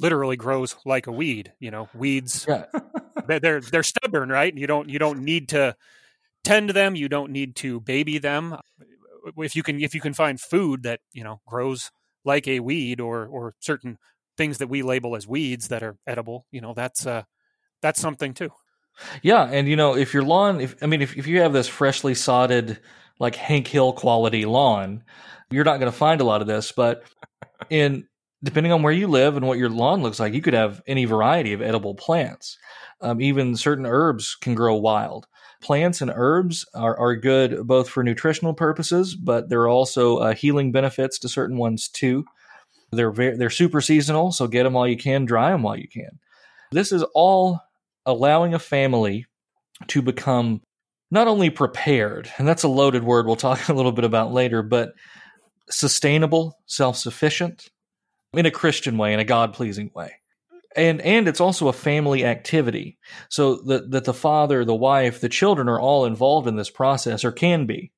[0.00, 2.64] literally grows like a weed you know weeds Yeah.
[3.28, 5.76] they're they're, they're stubborn right you don't you don't need to
[6.42, 8.56] tend them you don't need to baby them
[9.38, 11.90] if you can if you can find food that you know grows
[12.24, 13.98] like a weed or or certain
[14.36, 17.22] things that we label as weeds that are edible you know that's uh
[17.82, 18.50] that's something too
[19.22, 21.68] Yeah, and you know, if your lawn, if I mean, if if you have this
[21.68, 22.80] freshly sodded,
[23.18, 25.02] like Hank Hill quality lawn,
[25.50, 26.72] you're not going to find a lot of this.
[26.72, 27.04] But
[27.70, 28.06] in
[28.42, 31.06] depending on where you live and what your lawn looks like, you could have any
[31.06, 32.58] variety of edible plants.
[33.00, 35.26] Um, even certain herbs can grow wild.
[35.64, 40.34] Plants and herbs are, are good both for nutritional purposes, but there are also uh,
[40.34, 42.26] healing benefits to certain ones too.
[42.92, 45.88] They're very, they're super seasonal, so get them while you can, dry them while you
[45.88, 46.18] can.
[46.70, 47.60] This is all
[48.04, 49.24] allowing a family
[49.88, 50.60] to become
[51.10, 54.62] not only prepared, and that's a loaded word we'll talk a little bit about later,
[54.62, 54.92] but
[55.70, 57.70] sustainable, self sufficient
[58.34, 60.12] in a Christian way, in a God pleasing way.
[60.76, 62.98] And, and it's also a family activity.
[63.28, 67.24] So that, that the father, the wife, the children are all involved in this process
[67.24, 67.92] or can be.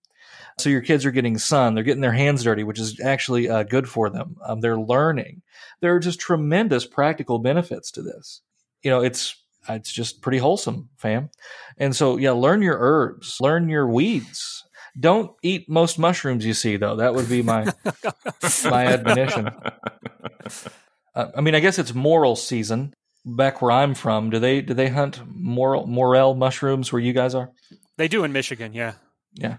[0.58, 3.62] So your kids are getting sun, they're getting their hands dirty, which is actually uh,
[3.64, 4.36] good for them.
[4.46, 5.42] Um, they're learning.
[5.80, 8.40] There are just tremendous practical benefits to this.
[8.82, 9.36] You know, it's
[9.68, 11.30] it's just pretty wholesome, fam.
[11.76, 14.64] And so, yeah, learn your herbs, learn your weeds.
[14.98, 16.96] Don't eat most mushrooms you see, though.
[16.96, 17.72] That would be my
[18.64, 19.50] my admonition.
[21.16, 22.92] Uh, I mean, I guess it's morel season
[23.24, 24.30] back where I'm from.
[24.30, 27.50] Do they do they hunt morel morel mushrooms where you guys are?
[27.96, 28.92] They do in Michigan, yeah.
[29.34, 29.56] Yeah.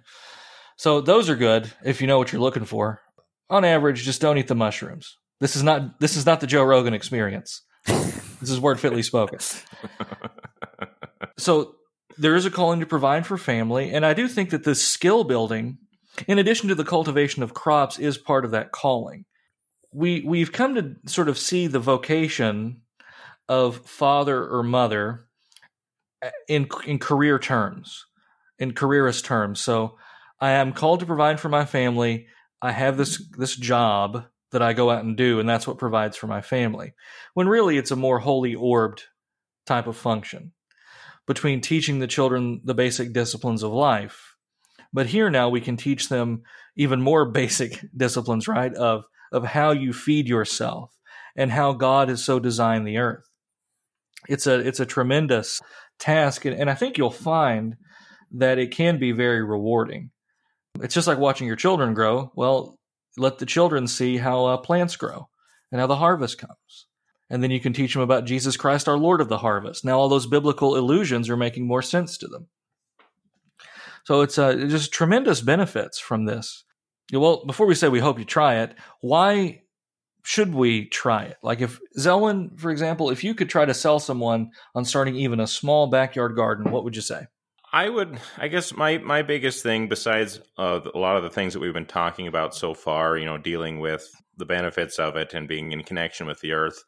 [0.78, 3.02] So those are good if you know what you're looking for.
[3.50, 5.18] On average, just don't eat the mushrooms.
[5.40, 7.64] This is not this is not the Joe Rogan experience.
[7.86, 9.40] this is word fitly spoken.
[11.38, 11.76] so
[12.18, 15.24] there is a calling to provide for family, and I do think that the skill
[15.24, 15.78] building,
[16.28, 19.26] in addition to the cultivation of crops, is part of that calling.
[19.92, 22.82] We we've come to sort of see the vocation
[23.50, 25.28] of father or mother
[26.22, 28.06] eh, in in career terms,
[28.60, 29.60] in careerist terms.
[29.62, 29.98] So
[30.40, 32.28] I am called to provide for my family.
[32.62, 36.18] I have this this job that I go out and do, and that's what provides
[36.18, 36.94] for my family.
[37.34, 39.04] When really it's a more wholly orbed
[39.66, 40.54] type of function
[41.26, 44.36] between teaching the children the basic disciplines of life.
[44.94, 46.44] But here now we can teach them
[46.76, 48.74] even more basic disciplines, right?
[48.74, 50.98] Of of how you feed yourself
[51.36, 53.30] and how God has so designed the earth.
[54.28, 55.62] It's a it's a tremendous
[56.00, 57.76] task, and, and I think you'll find
[58.32, 60.12] that it can be very rewarding.
[60.82, 62.32] It's just like watching your children grow.
[62.36, 62.78] Well,
[63.18, 65.30] let the children see how uh, plants grow
[65.72, 66.88] and how the harvest comes.
[67.30, 69.84] And then you can teach them about Jesus Christ, our Lord of the harvest.
[69.84, 72.48] Now, all those biblical illusions are making more sense to them.
[74.06, 76.64] So it's uh, just tremendous benefits from this.
[77.12, 79.62] Well, before we say we hope you try it, why
[80.24, 81.38] should we try it?
[81.42, 85.40] Like if Zelwyn, for example, if you could try to sell someone on starting even
[85.40, 87.28] a small backyard garden, what would you say?
[87.72, 91.54] I would, I guess, my my biggest thing, besides uh, a lot of the things
[91.54, 95.34] that we've been talking about so far, you know, dealing with the benefits of it
[95.34, 96.84] and being in connection with the earth,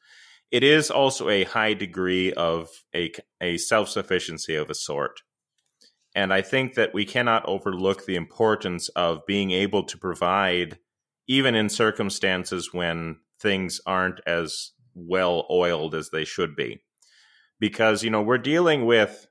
[0.52, 5.22] it is also a high degree of a a self sufficiency of a sort.
[6.16, 10.80] And I think that we cannot overlook the importance of being able to provide,
[11.28, 16.82] even in circumstances when things aren't as well oiled as they should be.
[17.60, 19.28] Because, you know, we're dealing with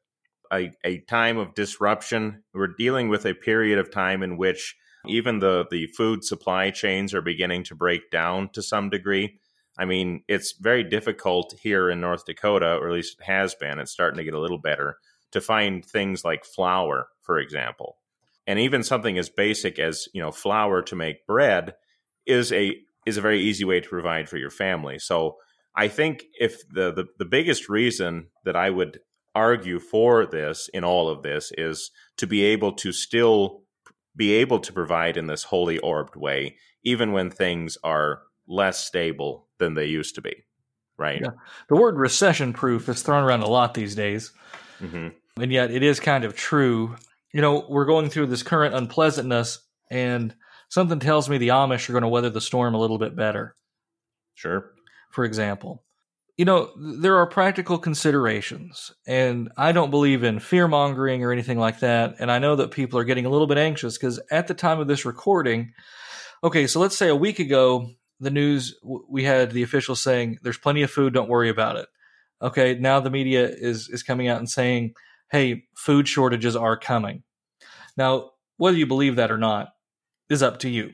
[0.52, 2.42] a, a time of disruption.
[2.54, 7.14] We're dealing with a period of time in which even the, the food supply chains
[7.14, 9.38] are beginning to break down to some degree.
[9.78, 13.78] I mean, it's very difficult here in North Dakota, or at least it has been.
[13.78, 14.98] It's starting to get a little better
[15.32, 17.96] to find things like flour, for example.
[18.46, 21.74] And even something as basic as, you know, flour to make bread
[22.26, 24.98] is a is a very easy way to provide for your family.
[24.98, 25.36] So
[25.74, 29.00] I think if the, the, the biggest reason that I would
[29.34, 33.62] argue for this in all of this is to be able to still
[34.16, 39.46] be able to provide in this wholly orbed way, even when things are less stable
[39.58, 40.44] than they used to be.
[40.98, 41.20] Right.
[41.22, 41.30] Yeah.
[41.68, 44.32] The word recession proof is thrown around a lot these days.
[44.82, 45.08] Mm-hmm.
[45.40, 46.96] And yet it is kind of true.
[47.32, 50.34] You know, we're going through this current unpleasantness, and
[50.68, 53.54] something tells me the Amish are going to weather the storm a little bit better.
[54.34, 54.72] Sure.
[55.10, 55.84] For example
[56.38, 61.58] you know, there are practical considerations, and I don't believe in fear mongering or anything
[61.58, 62.14] like that.
[62.20, 64.78] And I know that people are getting a little bit anxious because at the time
[64.78, 65.72] of this recording,
[66.44, 70.58] okay, so let's say a week ago, the news we had the officials saying there's
[70.58, 71.88] plenty of food, don't worry about it.
[72.40, 74.94] Okay, now the media is is coming out and saying,
[75.30, 77.22] hey, food shortages are coming.
[77.96, 79.70] Now, whether you believe that or not
[80.28, 80.92] is up to you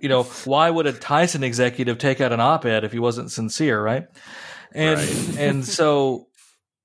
[0.00, 3.82] you know, why would a Tyson executive take out an op-ed if he wasn't sincere,
[3.82, 4.06] right?
[4.72, 5.38] And right.
[5.38, 6.28] and so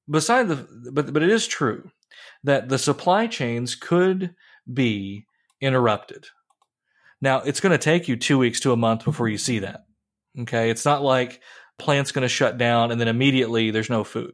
[0.09, 1.89] beside the but but it is true
[2.43, 4.35] that the supply chains could
[4.71, 5.25] be
[5.61, 6.27] interrupted.
[7.21, 9.85] Now, it's going to take you 2 weeks to a month before you see that.
[10.41, 10.69] Okay?
[10.69, 11.41] It's not like
[11.79, 14.33] plant's going to shut down and then immediately there's no food.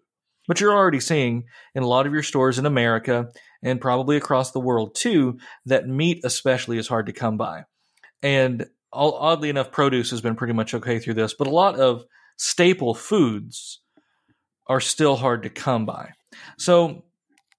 [0.52, 3.32] But you're already seeing in a lot of your stores in America
[3.64, 7.64] and probably across the world too that meat especially is hard to come by.
[8.22, 12.04] And oddly enough, produce has been pretty much okay through this, but a lot of
[12.36, 13.80] staple foods
[14.68, 16.10] are still hard to come by.
[16.58, 17.06] So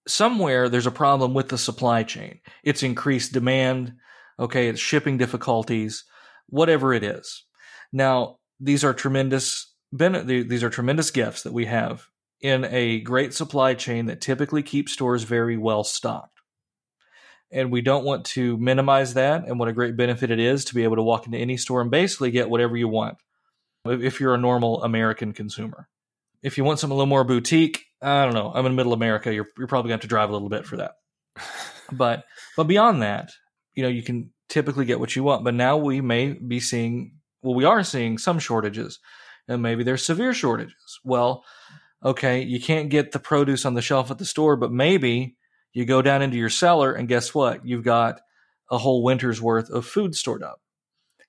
[0.06, 2.40] somewhere there's a problem with the supply chain.
[2.62, 3.94] It's increased demand.
[4.38, 4.68] Okay.
[4.68, 6.04] It's shipping difficulties,
[6.48, 7.42] whatever it is.
[7.90, 12.06] Now, these are tremendous, these are tremendous gifts that we have
[12.42, 16.40] in a great supply chain that typically keeps stores very well stocked.
[17.52, 20.74] And we don't want to minimize that and what a great benefit it is to
[20.74, 23.18] be able to walk into any store and basically get whatever you want
[23.84, 25.88] if you're a normal American consumer.
[26.42, 28.50] If you want something a little more boutique, I don't know.
[28.52, 29.32] I'm in middle America.
[29.32, 30.92] You're, you're probably going to have to drive a little bit for that.
[31.92, 32.24] but
[32.56, 33.30] but beyond that,
[33.74, 35.44] you know, you can typically get what you want.
[35.44, 38.98] But now we may be seeing, well, we are seeing some shortages,
[39.46, 41.00] and maybe there's severe shortages.
[41.04, 41.44] Well,
[42.04, 45.36] okay, you can't get the produce on the shelf at the store, but maybe
[45.72, 47.64] you go down into your cellar and guess what?
[47.64, 48.20] You've got
[48.70, 50.60] a whole winter's worth of food stored up.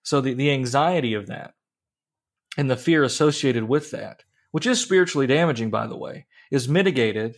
[0.04, 1.54] So the, the anxiety of that
[2.58, 7.38] and the fear associated with that, which is spiritually damaging, by the way, is mitigated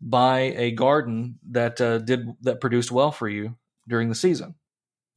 [0.00, 4.54] by a garden that uh, did that produced well for you during the season.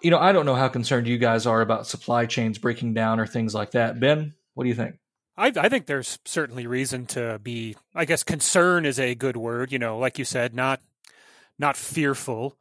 [0.02, 3.20] You know, I don't know how concerned you guys are about supply chains breaking down
[3.20, 4.00] or things like that.
[4.00, 4.96] Ben, what do you think?
[5.38, 7.76] I, I think there's certainly reason to be.
[7.96, 9.72] I guess concern is a good word.
[9.72, 10.82] You know, like you said, not
[11.58, 12.58] not fearful,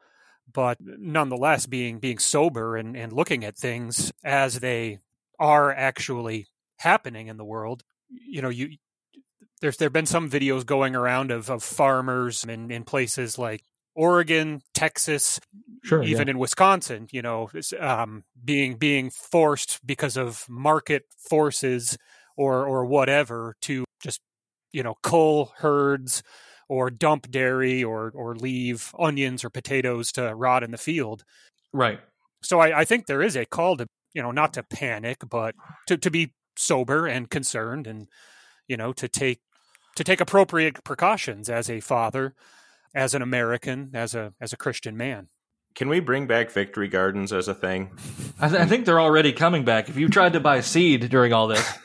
[0.52, 4.98] but nonetheless being being sober and, and looking at things as they
[5.38, 6.46] are actually
[6.78, 7.82] happening in the world.
[8.08, 8.76] You know, you
[9.60, 13.62] there's there have been some videos going around of, of farmers in, in places like
[13.94, 15.40] Oregon, Texas,
[15.82, 16.32] sure, even yeah.
[16.32, 21.98] in Wisconsin, you know, um, being being forced because of market forces
[22.36, 24.20] or or whatever to just
[24.72, 26.22] you know cull herds
[26.68, 31.24] or dump dairy or or leave onions or potatoes to rot in the field.
[31.72, 32.00] Right.
[32.42, 35.54] So I, I think there is a call to you know not to panic, but
[35.88, 38.08] to to be sober and concerned, and
[38.68, 39.40] you know to take
[39.96, 42.34] to take appropriate precautions as a father,
[42.94, 45.28] as an American, as a as a Christian man.
[45.74, 47.90] Can we bring back victory gardens as a thing?
[48.40, 49.88] I, th- I think they're already coming back.
[49.88, 51.78] If you tried to buy seed during all this,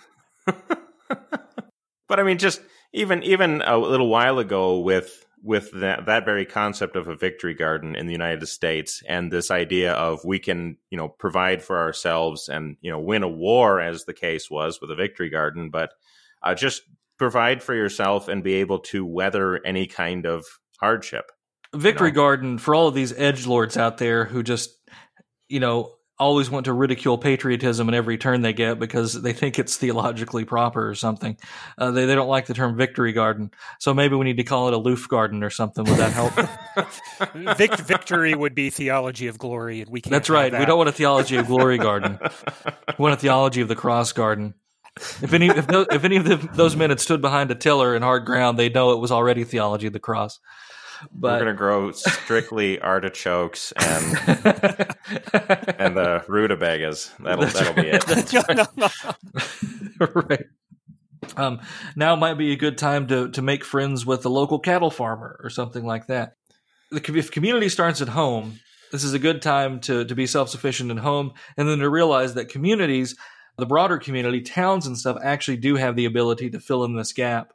[2.07, 2.61] but I mean, just
[2.93, 7.53] even even a little while ago with with that that very concept of a victory
[7.53, 11.77] garden in the United States and this idea of we can you know provide for
[11.77, 15.69] ourselves and you know win a war as the case was with a victory garden,
[15.69, 15.91] but
[16.41, 16.81] uh, just
[17.17, 20.45] provide for yourself and be able to weather any kind of
[20.79, 21.31] hardship.
[21.73, 22.21] Victory you know?
[22.21, 24.71] Garden for all of these edge lords out there who just
[25.47, 29.59] you know always want to ridicule patriotism in every turn they get because they think
[29.59, 31.37] it's theologically proper or something.
[31.77, 34.67] Uh, they they don't like the term victory garden, so maybe we need to call
[34.67, 35.83] it a loof garden or something.
[35.83, 36.33] Would that help?
[37.57, 40.11] Vic- victory would be theology of glory, and we can't.
[40.11, 40.51] That's right.
[40.51, 40.59] That.
[40.59, 42.19] We don't want a theology of glory garden.
[42.21, 44.53] we want a theology of the cross garden.
[44.97, 47.95] If any if, no, if any of the, those men had stood behind a tiller
[47.95, 50.39] in hard ground, they'd know it was already theology of the cross.
[51.13, 54.03] But we're gonna grow strictly artichokes and
[55.77, 57.11] and the rutabagas.
[57.19, 58.07] That'll that'll be it.
[59.99, 60.15] right.
[60.29, 60.45] right.
[61.37, 61.61] Um,
[61.95, 65.39] now might be a good time to to make friends with a local cattle farmer
[65.43, 66.35] or something like that.
[66.91, 68.59] If community starts at home,
[68.91, 71.89] this is a good time to to be self sufficient at home, and then to
[71.89, 73.15] realize that communities,
[73.57, 77.13] the broader community, towns and stuff, actually do have the ability to fill in this
[77.13, 77.53] gap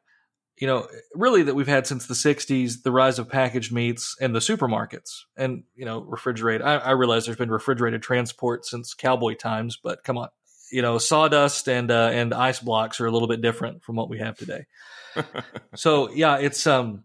[0.61, 4.35] you know, really that we've had since the 60s, the rise of packaged meats and
[4.35, 6.61] the supermarkets and, you know, refrigerated.
[6.61, 10.29] I, I realize there's been refrigerated transport since cowboy times, but come on,
[10.71, 14.11] you know, sawdust and, uh, and ice blocks are a little bit different from what
[14.11, 14.67] we have today.
[15.75, 17.05] so yeah, it's, um,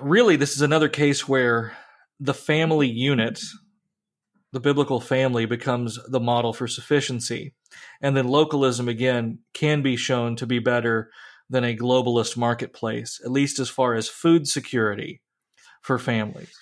[0.00, 1.76] really, this is another case where
[2.18, 3.40] the family unit,
[4.50, 7.54] the biblical family becomes the model for sufficiency.
[8.00, 11.12] And then localism again can be shown to be better
[11.50, 15.20] than a globalist marketplace, at least as far as food security
[15.80, 16.52] for families.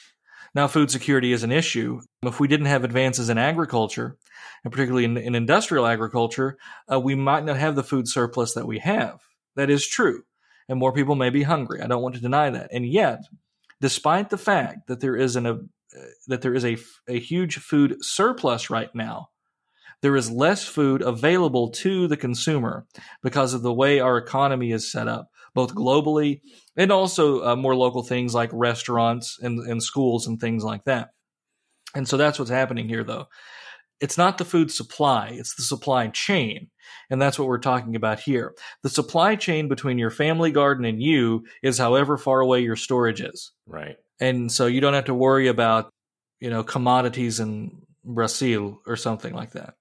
[0.55, 2.01] Now, food security is an issue.
[2.23, 4.17] If we didn't have advances in agriculture,
[4.65, 6.57] and particularly in, in industrial agriculture,
[6.91, 9.21] uh, we might not have the food surplus that we have.
[9.57, 10.23] That is true.
[10.69, 11.83] And more people may be hungry.
[11.83, 12.71] I don't want to deny that.
[12.73, 13.21] And yet,
[13.81, 15.59] despite the fact that there is an, a, uh,
[16.29, 19.29] that there is a, a huge food surplus right now,
[20.03, 22.87] there is less food available to the consumer
[23.23, 26.41] because of the way our economy is set up, both globally
[26.77, 31.11] and also uh, more local things like restaurants and, and schools and things like that.
[31.95, 33.27] And so that's what's happening here, though.
[34.01, 36.69] It's not the food supply, it's the supply chain.
[37.11, 38.55] And that's what we're talking about here.
[38.83, 43.23] The supply chain between your family garden and you is however far away your storage
[43.23, 43.53] is.
[43.67, 43.97] Right.
[44.21, 45.91] And so you don't have to worry about,
[46.41, 49.75] you know, commodities in Brazil or something like that.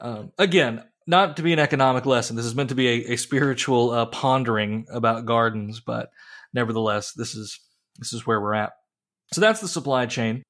[0.00, 2.36] Um, again, not to be an economic lesson.
[2.36, 6.10] This is meant to be a, a spiritual uh, pondering about gardens, but
[6.52, 7.60] nevertheless, this is
[7.98, 8.72] this is where we're at.
[9.32, 10.42] So that's the supply chain.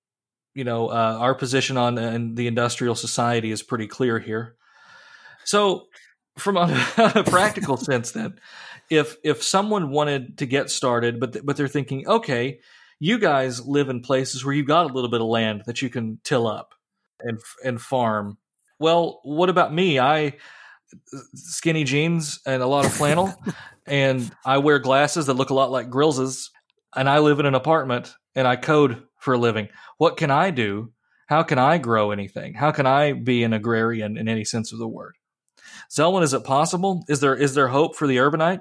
[0.54, 4.56] You know, uh, our position on in the industrial society is pretty clear here.
[5.44, 5.86] So,
[6.38, 6.62] from a,
[6.96, 8.38] a practical sense, then,
[8.90, 12.60] if if someone wanted to get started, but th- but they're thinking, okay,
[12.98, 15.90] you guys live in places where you've got a little bit of land that you
[15.90, 16.74] can till up
[17.20, 18.38] and and farm.
[18.78, 19.98] Well, what about me?
[19.98, 20.34] I
[21.34, 23.34] skinny jeans and a lot of flannel,
[23.86, 26.50] and I wear glasses that look a lot like Grills's,
[26.94, 29.68] and I live in an apartment and I code for a living.
[29.98, 30.92] What can I do?
[31.26, 32.54] How can I grow anything?
[32.54, 35.16] How can I be an agrarian in any sense of the word?
[35.90, 37.04] Zelwyn, is it possible?
[37.08, 38.60] Is there is there hope for the urbanite?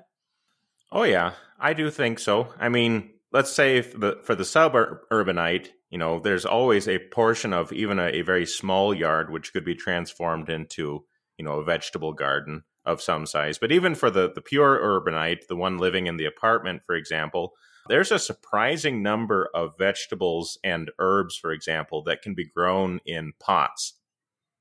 [0.91, 2.53] Oh yeah, I do think so.
[2.59, 7.99] I mean, let's say for the, suburbanite, you know, there's always a portion of even
[7.99, 11.03] a, a, very small yard which could be transformed into,
[11.37, 13.57] you know, a vegetable garden of some size.
[13.57, 17.51] But even for the, the pure urbanite, the one living in the apartment, for example,
[17.89, 23.33] there's a surprising number of vegetables and herbs, for example, that can be grown in
[23.37, 23.95] pots.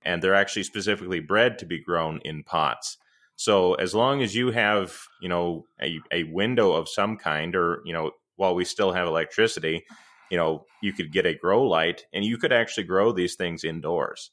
[0.03, 2.99] And they're actually specifically bred to be grown in pots.
[3.37, 7.81] So as long as you have, you know, a, a window of some kind or,
[7.85, 9.85] you know, while we still have electricity,
[10.31, 13.65] you know, you could get a grow light and you could actually grow these things
[13.65, 14.31] indoors.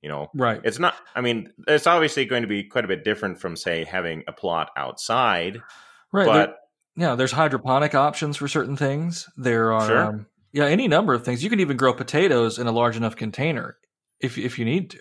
[0.00, 0.60] You know, right?
[0.64, 0.96] It's not.
[1.14, 4.32] I mean, it's obviously going to be quite a bit different from, say, having a
[4.32, 5.62] plot outside.
[6.10, 6.26] Right.
[6.26, 6.58] But
[6.96, 9.28] there, yeah, there's hydroponic options for certain things.
[9.36, 10.04] There are, sure.
[10.06, 11.44] um, yeah, any number of things.
[11.44, 13.76] You can even grow potatoes in a large enough container
[14.20, 14.98] if if you need to.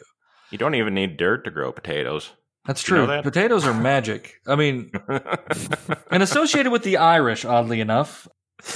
[0.52, 2.32] You don't even need dirt to grow potatoes.
[2.66, 3.02] That's true.
[3.02, 3.24] You know that?
[3.24, 4.40] Potatoes are magic.
[4.46, 4.92] I mean,
[6.12, 8.28] and associated with the Irish, oddly enough,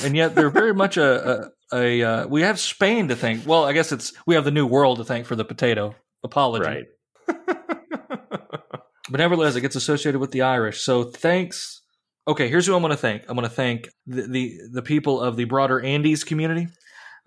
[0.04, 3.46] and yet they're very much a, a, a uh, we have Spain to thank.
[3.46, 5.96] Well, I guess it's we have the New World to thank for the potato.
[6.24, 6.86] Apology, right?
[7.28, 10.82] but nevertheless, it gets associated with the Irish.
[10.82, 11.82] So thanks.
[12.28, 13.24] Okay, here's who I'm going to thank.
[13.30, 16.68] I'm going to thank the, the the people of the broader Andes community.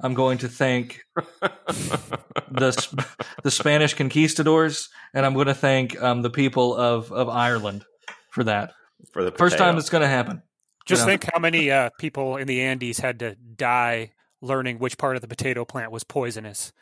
[0.00, 1.00] I'm going to thank
[1.40, 3.04] the
[3.42, 7.84] the Spanish conquistadors, and I'm going to thank um, the people of of Ireland
[8.30, 8.72] for that.
[9.12, 10.42] For the First time it's going to happen.
[10.88, 14.96] Just You think how many uh, people in the Andes had to die learning which
[14.96, 16.72] part of the potato plant was poisonous.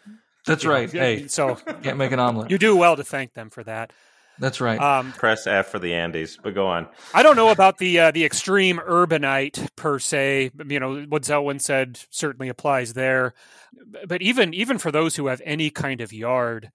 [0.46, 0.90] That's You know, right.
[0.90, 2.50] Hey, so can't make an omelet.
[2.50, 3.92] you do well to thank them for that.
[4.38, 4.78] That's right.
[4.78, 6.86] Um, press F for the Andes, but go on.
[7.14, 10.50] I don't know about the uh, the extreme urbanite per se.
[10.68, 13.32] You know what Zelwyn said certainly applies there,
[14.06, 16.70] but even even for those who have any kind of yard,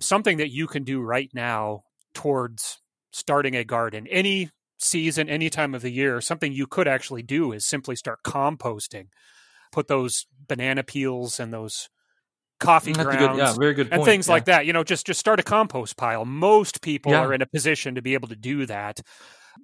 [0.00, 5.74] something that you can do right now towards starting a garden, any season, any time
[5.74, 9.08] of the year, something you could actually do is simply start composting.
[9.72, 11.88] Put those banana peels and those
[12.60, 14.00] coffee That's grounds good, yeah, very good point.
[14.00, 14.32] and things yeah.
[14.34, 14.66] like that.
[14.66, 16.24] You know, just just start a compost pile.
[16.24, 17.20] Most people Yeah.
[17.20, 19.00] are in a position to be able to do that.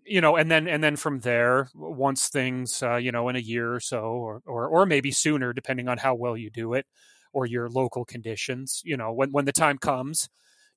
[0.04, 3.40] You know, and then and then from there, once things, uh, you know, in a
[3.40, 6.86] year or so, or, or or maybe sooner, depending on how well you do it,
[7.32, 8.80] or your local conditions.
[8.84, 10.28] You know, when when the time comes,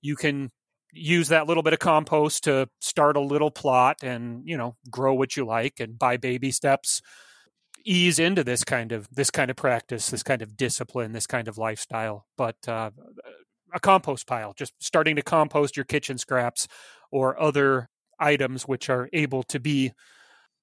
[0.01, 0.51] you can
[0.95, 5.13] use that little bit of compost to start a little plot and you know grow
[5.13, 7.01] what you like and by baby steps
[7.85, 11.47] ease into this kind of this kind of practice this kind of discipline this kind
[11.47, 12.89] of lifestyle but uh,
[13.73, 16.67] a compost pile just starting to compost your kitchen scraps
[17.11, 17.89] or other
[18.19, 19.91] items which are able to be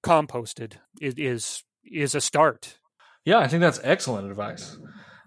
[0.03, 2.78] composted is is, a start
[3.24, 4.76] Yeah, I think that's excellent advice.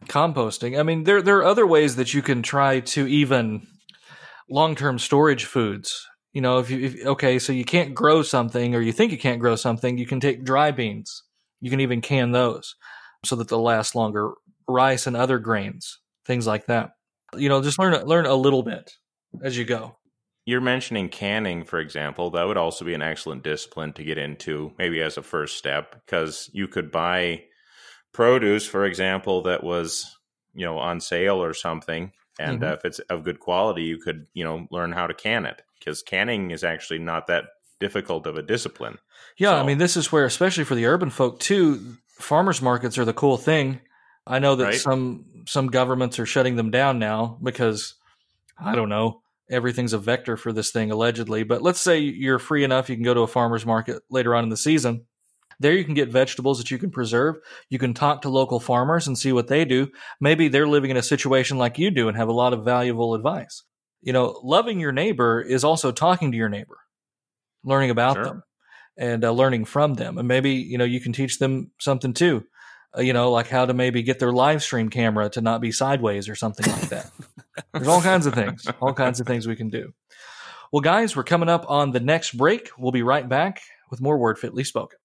[0.08, 0.78] Composting.
[0.78, 3.68] I mean, there there are other ways that you can try to even
[4.50, 6.08] long term storage foods.
[6.34, 9.18] You know, if you if, okay, so you can't grow something, or you think you
[9.18, 11.24] can't grow something, you can take dry beans.
[11.62, 12.76] You can even can those
[13.24, 14.32] so that they'll last longer.
[14.68, 16.92] Rice and other grains, things like that.
[17.36, 18.92] You know, just learn learn a little bit
[19.44, 19.98] as you go.
[20.46, 22.32] You're mentioning canning, for example.
[22.32, 26.04] That would also be an excellent discipline to get into, maybe as a first step,
[26.06, 27.44] because you could buy
[28.14, 30.18] produce, for example, that was
[30.54, 32.70] you know on sale or something, and Mhm.
[32.70, 35.62] uh, if it's of good quality, you could you know learn how to can it.
[35.80, 37.46] Because canning is actually not that
[37.80, 38.98] difficult of a discipline.
[39.38, 43.06] Yeah, I mean, this is where, especially for the urban folk too, farmers markets are
[43.06, 43.82] the cool thing.
[44.26, 44.80] I know that Right.
[44.80, 47.94] some some governments are shutting them down now because
[48.58, 49.22] I don't know
[49.52, 51.44] everything's a vector for this thing allegedly.
[51.44, 54.44] But let's say you're free enough, you can go to a farmers market later on
[54.44, 55.06] in the season.
[55.60, 57.36] There you can get vegetables that you can preserve.
[57.70, 59.90] You can talk to local farmers and see what they do.
[60.20, 63.14] Maybe they're living in a situation like you do and have a lot of valuable
[63.16, 63.64] advice.
[64.02, 66.78] You know, loving your neighbor is also talking to your neighbor,
[67.64, 68.24] learning about Sure.
[68.26, 68.44] them
[68.98, 70.18] and uh, learning from them.
[70.18, 72.46] And maybe, you know, you can teach them something too.
[72.98, 75.72] Uh, you know, like how to maybe get their live stream camera to not be
[75.72, 77.12] sideways or something like that.
[77.74, 79.94] There's all kinds of things, all kinds of things we can do.
[80.72, 82.70] Well, guys, we're coming up on the next break.
[82.78, 84.98] We'll be right back with more Word Fitly Spoken.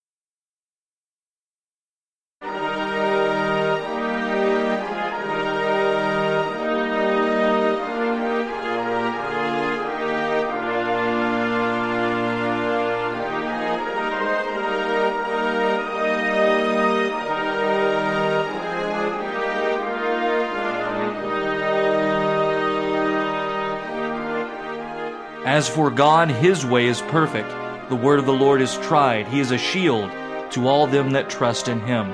[25.61, 27.50] As for God, his way is perfect.
[27.90, 29.28] The word of the Lord is tried.
[29.28, 30.11] He is a shield
[30.52, 32.08] to all them that trust in him.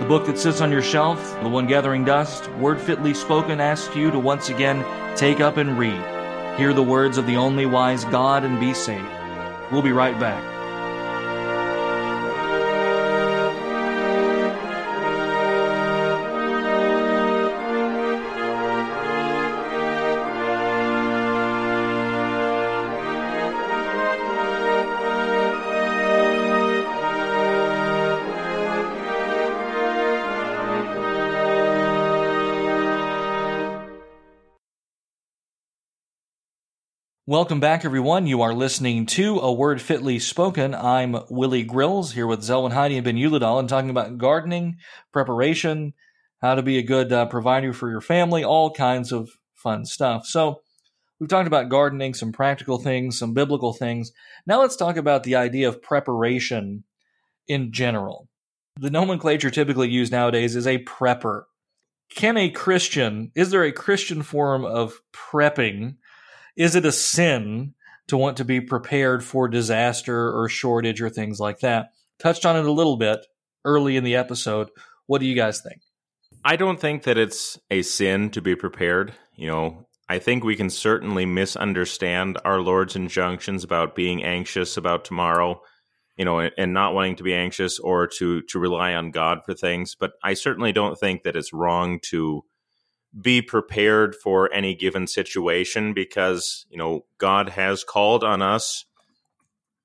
[0.00, 3.94] The book that sits on your shelf, the one gathering dust, word fitly spoken, asks
[3.94, 4.84] you to once again
[5.16, 6.58] take up and read.
[6.58, 9.06] Hear the words of the only wise God and be saved.
[9.70, 10.55] We'll be right back.
[37.36, 38.26] Welcome back, everyone.
[38.26, 40.74] You are listening to A Word Fitly Spoken.
[40.74, 44.78] I'm Willie Grills here with Zelwyn Heide and Ben Ulledalen and talking about gardening,
[45.12, 45.92] preparation,
[46.40, 50.24] how to be a good uh, provider for your family, all kinds of fun stuff.
[50.24, 50.62] So,
[51.20, 54.12] we've talked about gardening, some practical things, some biblical things.
[54.46, 56.84] Now, let's talk about the idea of preparation
[57.46, 58.30] in general.
[58.80, 61.42] The nomenclature typically used nowadays is a prepper.
[62.08, 65.96] Can a Christian, is there a Christian form of prepping?
[66.56, 67.74] Is it a sin
[68.08, 71.90] to want to be prepared for disaster or shortage or things like that?
[72.18, 73.26] Touched on it a little bit
[73.64, 74.70] early in the episode.
[75.06, 75.82] What do you guys think?
[76.44, 79.12] I don't think that it's a sin to be prepared.
[79.34, 85.04] You know, I think we can certainly misunderstand our Lord's injunctions about being anxious about
[85.04, 85.60] tomorrow,
[86.16, 89.54] you know, and not wanting to be anxious or to to rely on God for
[89.54, 89.96] things.
[89.98, 92.44] But I certainly don't think that it's wrong to
[93.20, 98.84] be prepared for any given situation because, you know, God has called on us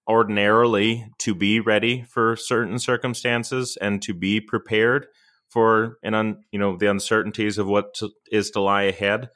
[0.08, 5.08] ordinarily to be ready for certain circumstances and to be prepared
[5.50, 9.30] for an un, you know the uncertainties of what to, is to lie ahead.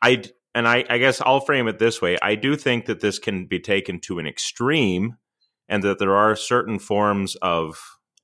[0.00, 0.22] I
[0.54, 3.46] and I, I guess I'll frame it this way: I do think that this can
[3.46, 5.16] be taken to an extreme,
[5.68, 7.78] and that there are certain forms of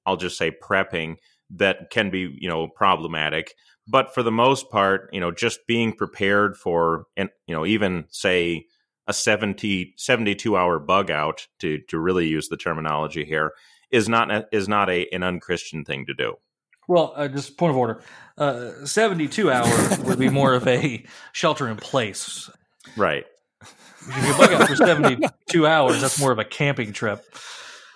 [0.06, 1.16] I'll just say prepping
[1.50, 3.54] that can be you know problematic
[3.86, 8.04] but for the most part, you know, just being prepared for, and you know, even
[8.10, 8.66] say
[9.06, 13.52] a 70, 72 hour bug out to to really use the terminology here
[13.92, 16.34] is not is not a an unchristian thing to do.
[16.88, 18.02] Well, uh, just point of order,
[18.38, 19.68] uh, seventy two hour
[20.04, 22.50] would be more of a shelter in place,
[22.96, 23.24] right?
[23.60, 27.24] If you bug out for seventy two hours, that's more of a camping trip.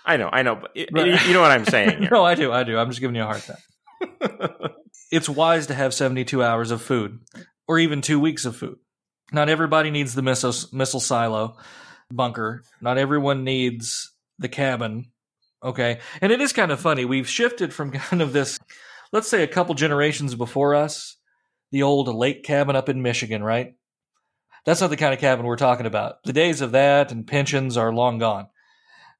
[0.04, 2.08] I know, I know, but it, you know what I'm saying.
[2.12, 2.78] no, I do, I do.
[2.78, 4.70] I'm just giving you a hard time.
[5.10, 7.20] it's wise to have 72 hours of food
[7.68, 8.78] or even two weeks of food.
[9.32, 11.56] Not everybody needs the missile, missile silo
[12.10, 12.62] bunker.
[12.80, 15.10] Not everyone needs the cabin.
[15.62, 16.00] Okay.
[16.20, 17.04] And it is kind of funny.
[17.04, 18.58] We've shifted from kind of this,
[19.12, 21.16] let's say a couple generations before us,
[21.72, 23.74] the old lake cabin up in Michigan, right?
[24.64, 26.22] That's not the kind of cabin we're talking about.
[26.24, 28.48] The days of that and pensions are long gone.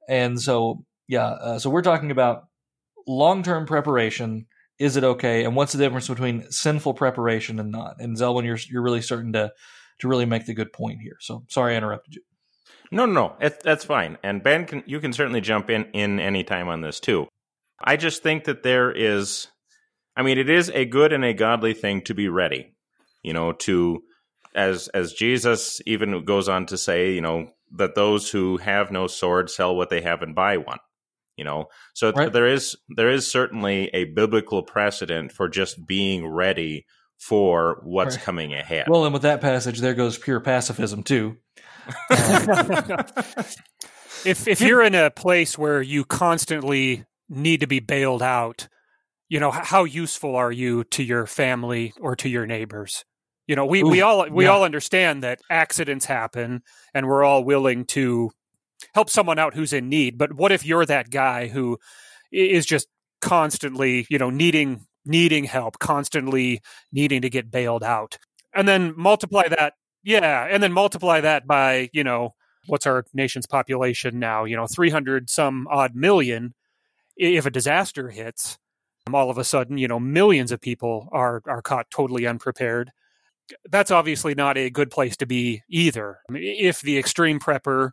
[0.09, 2.49] And so, yeah, uh, so we're talking about
[3.07, 4.47] long term preparation
[4.79, 5.45] is it okay?
[5.45, 7.97] And what's the difference between sinful preparation and not?
[7.99, 9.53] And Zelwyn, you're you're really starting to
[10.01, 11.17] to really make the good point here.
[11.21, 12.23] So sorry I interrupted you.
[12.93, 14.17] No, no, no, that's fine.
[14.23, 17.27] And Ben, can, you can certainly jump in in any time on this too.
[17.83, 19.49] I just think that there is,
[20.17, 22.75] I mean, it is a good and a godly thing to be ready.
[23.23, 24.03] You know, to
[24.55, 29.07] as as Jesus even goes on to say, you know, that those who have no
[29.07, 30.79] sword sell what they have and buy one
[31.37, 32.33] you know so right.
[32.33, 36.87] there is there is certainly a biblical precedent for just being ready
[37.19, 38.25] for what's right.
[38.25, 41.37] coming ahead well and with that passage there goes pure pacifism too
[44.25, 48.69] if if you're in a place where you constantly need to be bailed out
[49.29, 53.05] you know how useful are you to your family or to your neighbors
[53.47, 54.51] you know we, Ooh, we all we yeah.
[54.51, 56.63] all understand that accidents happen
[56.93, 58.31] and we're all willing to
[58.97, 60.17] help someone out who's in need.
[60.17, 61.79] But what if you're that guy who
[62.33, 62.89] is just
[63.21, 68.17] constantly, you know, needing needing help, constantly needing to get bailed out.
[68.55, 72.35] And then multiply that, yeah, and then multiply that by, you know,
[72.69, 76.55] what's our nation's population now, you know, 300 some odd million.
[77.19, 78.57] If a disaster hits,
[79.13, 82.93] all of a sudden, you know, millions of people are are caught totally unprepared.
[83.71, 86.19] that's obviously not a good place to be either.
[86.31, 87.91] If the extreme prepper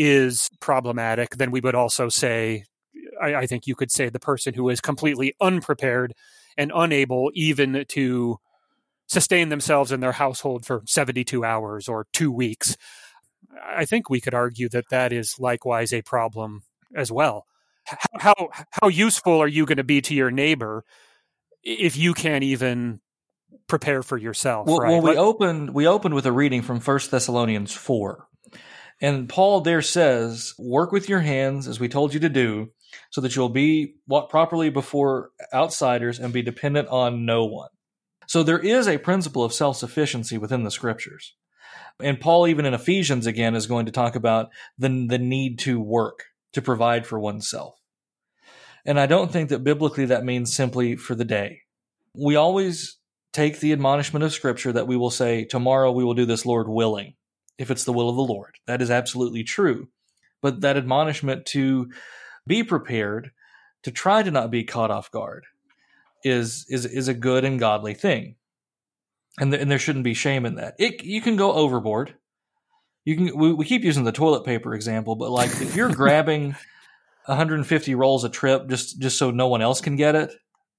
[0.00, 2.62] is problematic, then we would also say,
[3.20, 6.14] I, I, think you could say the person who is completely unprepared
[6.56, 8.38] and unable even to
[9.08, 12.76] sustain themselves in their household for 72 hours or two weeks.
[13.66, 16.62] I think we could argue that that is likewise a problem
[16.94, 17.44] as well.
[18.20, 20.84] How, how, useful are you going to be to your neighbor
[21.64, 23.00] if you can't even
[23.66, 24.66] prepare for yourself.
[24.66, 24.90] Well, right?
[24.90, 28.27] well we opened we opened with a reading from First Thessalonians four,
[29.00, 32.70] and Paul there says, "Work with your hands as we told you to do,
[33.10, 37.70] so that you'll be walk properly before outsiders and be dependent on no one."
[38.26, 41.34] So there is a principle of self sufficiency within the scriptures,
[42.00, 45.80] and Paul even in Ephesians again is going to talk about the the need to
[45.80, 47.74] work to provide for oneself.
[48.84, 51.60] And I don't think that biblically that means simply for the day.
[52.14, 52.98] We always
[53.32, 56.68] take the admonishment of Scripture that we will say, Tomorrow we will do this, Lord
[56.68, 57.14] willing,
[57.58, 58.56] if it's the will of the Lord.
[58.66, 59.88] That is absolutely true.
[60.40, 61.90] But that admonishment to
[62.46, 63.32] be prepared,
[63.82, 65.46] to try to not be caught off guard,
[66.24, 68.36] is is is a good and godly thing,
[69.38, 70.74] and th- and there shouldn't be shame in that.
[70.78, 72.14] It you can go overboard.
[73.04, 76.54] You can we, we keep using the toilet paper example, but like if you're grabbing
[77.26, 80.32] 150 rolls a trip just just so no one else can get it,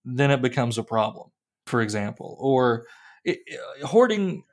[0.06, 1.32] then it becomes a problem
[1.70, 2.86] for example, or
[3.24, 3.40] it,
[3.86, 4.44] hoarding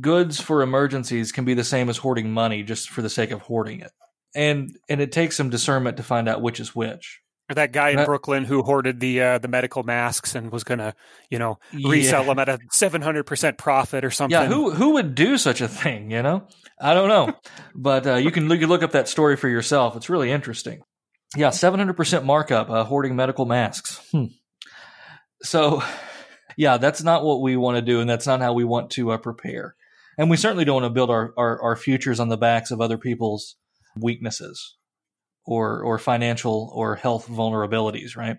[0.00, 3.40] goods for emergencies can be the same as hoarding money just for the sake of
[3.42, 3.92] hoarding it.
[4.34, 7.20] And and it takes some discernment to find out which is which.
[7.50, 10.64] Or that guy in that, Brooklyn who hoarded the uh, the medical masks and was
[10.64, 10.94] going to,
[11.28, 12.28] you know, resell yeah.
[12.28, 14.40] them at a seven hundred percent profit or something.
[14.40, 16.10] Yeah, who who would do such a thing?
[16.10, 16.46] You know,
[16.80, 17.34] I don't know,
[17.74, 19.94] but uh, you can look, you look up that story for yourself.
[19.94, 20.80] It's really interesting.
[21.36, 24.00] Yeah, seven hundred percent markup uh, hoarding medical masks.
[24.10, 24.26] Hmm.
[25.42, 25.82] So
[26.56, 29.12] yeah, that's not what we want to do, and that's not how we want to
[29.12, 29.74] uh, prepare.
[30.16, 32.80] And we certainly don't want to build our, our, our futures on the backs of
[32.80, 33.56] other people's
[33.96, 34.76] weaknesses
[35.44, 38.38] or or financial or health vulnerabilities, right?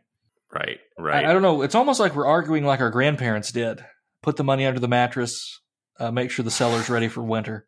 [0.52, 1.26] Right, right.
[1.26, 1.62] I, I, don't know.
[1.62, 3.86] It's almost like we're arguing like our grandparents did:
[4.22, 5.60] put the money under the mattress,
[6.00, 7.68] uh, make sure the cellar's ready for winter,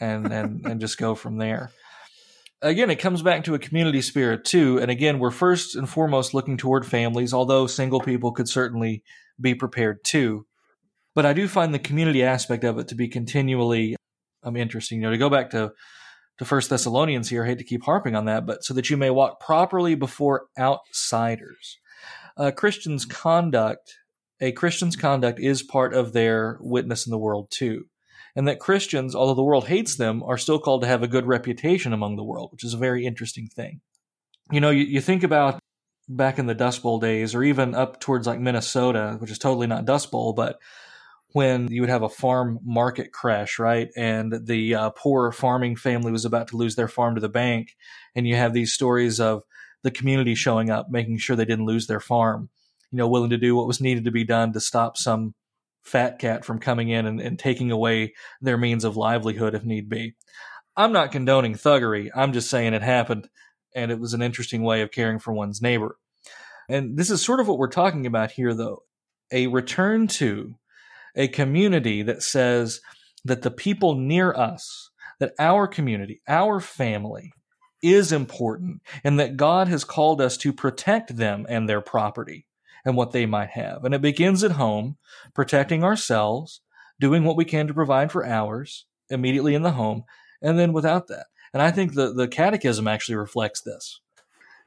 [0.00, 1.70] and and and just go from there.
[2.62, 4.78] Again, it comes back to a community spirit too.
[4.78, 9.02] And again, we're first and foremost looking toward families, although single people could certainly
[9.40, 10.46] be prepared too.
[11.14, 13.96] But I do find the community aspect of it to be continually
[14.42, 14.98] um, interesting.
[14.98, 15.72] You know, to go back to
[16.38, 18.96] to First Thessalonians here, I hate to keep harping on that, but so that you
[18.96, 21.78] may walk properly before outsiders.
[22.34, 23.98] Uh, Christians' conduct,
[24.40, 27.86] a Christian's conduct, is part of their witness in the world too,
[28.34, 31.26] and that Christians, although the world hates them, are still called to have a good
[31.26, 33.82] reputation among the world, which is a very interesting thing.
[34.50, 35.60] You know, you, you think about
[36.16, 39.66] back in the Dust Bowl days, or even up towards like Minnesota, which is totally
[39.66, 40.58] not Dust Bowl, but
[41.32, 43.88] when you would have a farm market crash, right?
[43.96, 47.76] And the uh, poor farming family was about to lose their farm to the bank.
[48.16, 49.44] And you have these stories of
[49.82, 52.48] the community showing up, making sure they didn't lose their farm,
[52.90, 55.34] you know, willing to do what was needed to be done to stop some
[55.84, 59.88] fat cat from coming in and, and taking away their means of livelihood if need
[59.88, 60.14] be.
[60.76, 62.10] I'm not condoning thuggery.
[62.14, 63.28] I'm just saying it happened
[63.74, 65.96] and it was an interesting way of caring for one's neighbor.
[66.70, 68.84] And this is sort of what we're talking about here, though
[69.32, 70.56] a return to
[71.14, 72.80] a community that says
[73.24, 77.32] that the people near us, that our community, our family,
[77.82, 82.46] is important, and that God has called us to protect them and their property
[82.84, 83.84] and what they might have.
[83.84, 84.96] And it begins at home,
[85.34, 86.60] protecting ourselves,
[86.98, 90.04] doing what we can to provide for ours immediately in the home,
[90.42, 91.26] and then without that.
[91.52, 94.00] And I think the, the catechism actually reflects this.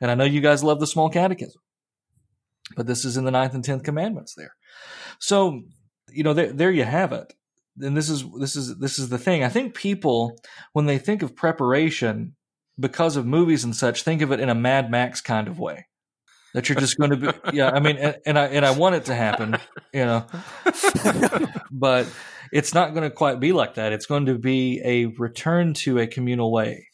[0.02, 1.62] And I know you guys love the small catechism,
[2.76, 4.56] but this is in the ninth and tenth commandments there.
[5.20, 5.62] So,
[6.10, 7.34] you know, there, there you have it.
[7.82, 9.44] And this is this is this is the thing.
[9.44, 10.38] I think people,
[10.74, 12.36] when they think of preparation
[12.80, 15.88] because of movies and such, think of it in a Mad Max kind of way.
[16.54, 17.72] That you're just going to be, yeah.
[17.72, 19.58] I mean, and, and I and I want it to happen,
[19.92, 20.28] you know,
[21.72, 22.08] but
[22.52, 23.92] it's not going to quite be like that.
[23.92, 26.88] It's going to be a return to a communal way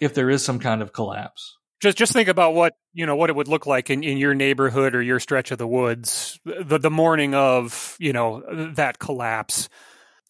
[0.00, 1.56] if there is some kind of collapse.
[1.82, 4.34] Just just think about what you know what it would look like in, in your
[4.34, 8.42] neighborhood or your stretch of the woods the the morning of you know
[8.74, 9.68] that collapse.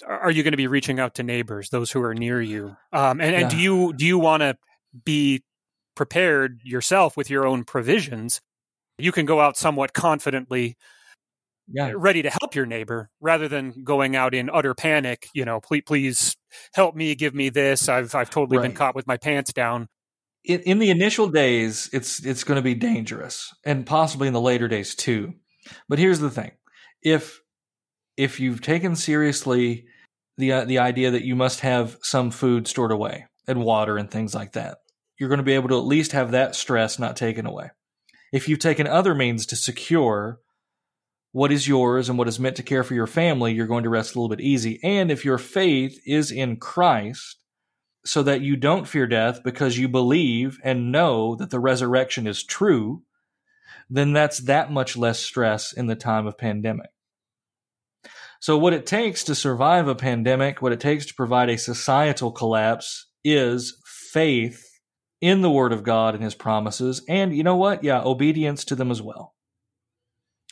[0.07, 2.75] Are you going to be reaching out to neighbors, those who are near you?
[2.93, 4.57] Um, and, and do you do you want to
[5.05, 5.43] be
[5.95, 8.41] prepared yourself with your own provisions?
[8.97, 10.77] You can go out somewhat confidently
[11.69, 11.93] yeah.
[11.95, 15.83] ready to help your neighbor rather than going out in utter panic you know please
[15.87, 16.37] please
[16.75, 18.65] help me give me this i've i've totally right.
[18.65, 19.89] been caught with my pants down
[20.45, 24.41] in, in the initial days it's it's going to be dangerous and possibly in the
[24.41, 25.33] later days too
[25.89, 26.53] but here's the thing
[27.03, 27.41] if
[28.17, 29.87] if you've taken seriously
[30.37, 34.11] the uh, the idea that you must have some food stored away and water and
[34.11, 34.79] things like that,
[35.19, 37.71] you're going to be able to at least have that stress not taken away.
[38.33, 40.41] If you've taken other means to secure
[41.33, 43.91] what is yours and what is meant to care for your family, you're going to
[43.91, 44.79] rest a little bit easy.
[44.83, 47.39] And if your faith is in Christ,
[48.05, 52.43] so that you don't fear death because you believe and know that the resurrection is
[52.43, 53.03] true,
[53.89, 56.91] then that's that much less stress in the time of pandemic.
[58.41, 62.33] So, what it takes to survive a pandemic, what it takes to provide a societal
[62.33, 64.81] collapse is faith
[65.21, 67.03] in the Word of God and His promises.
[67.09, 67.85] And you know what?
[67.85, 69.35] Yeah, obedience to them as well.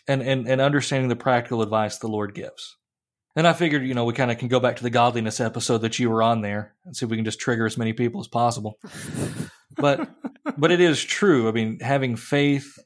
[0.07, 2.77] And, and, and understanding the practical advice the Lord gives.
[3.37, 5.78] And I figured, you know, we kind of can go back to the godliness episode
[5.78, 8.20] that you were on there and see if we can just trigger as many people
[8.20, 8.78] as possible.
[9.76, 10.09] but
[10.59, 11.49] but it is true.
[11.49, 12.78] I mean, having faith,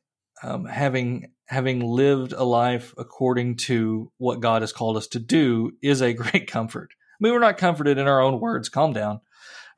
[0.43, 5.73] um, having having lived a life according to what God has called us to do
[5.83, 6.91] is a great comfort.
[6.93, 9.21] I mean, we're not comforted in our own words, calm down,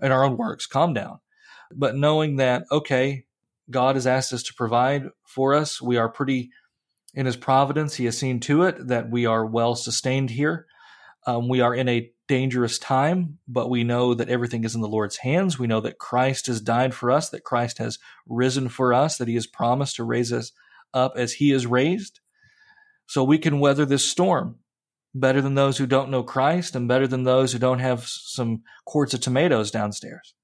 [0.00, 1.20] in our own works, calm down.
[1.74, 3.24] But knowing that, okay,
[3.70, 6.50] God has asked us to provide for us, we are pretty,
[7.16, 10.66] in His providence, He has seen to it that we are well sustained here.
[11.26, 14.88] Um, we are in a dangerous time, but we know that everything is in the
[14.88, 15.58] Lord's hands.
[15.58, 17.98] We know that Christ has died for us, that Christ has
[18.28, 20.52] risen for us, that He has promised to raise us
[20.96, 22.20] up as he is raised.
[23.06, 24.56] So we can weather this storm
[25.14, 28.62] better than those who don't know Christ and better than those who don't have some
[28.84, 30.34] quarts of tomatoes downstairs.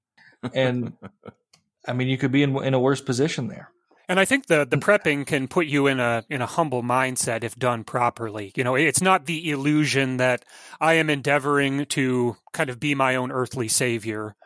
[0.55, 0.93] And
[1.89, 3.73] I mean, you could be in, in a worse position there.
[4.13, 4.83] And I think the the mm.
[4.83, 8.53] prepping can put you in a in a humble mindset if done properly.
[8.55, 10.45] You know, it's not the illusion that
[10.81, 14.37] I am endeavoring to kind of be my own earthly savior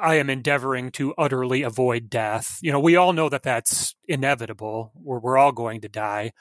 [0.00, 2.58] I am endeavoring to utterly avoid death.
[2.62, 4.92] You know, we all know that that's inevitable.
[4.94, 6.32] We're, we're all going to die.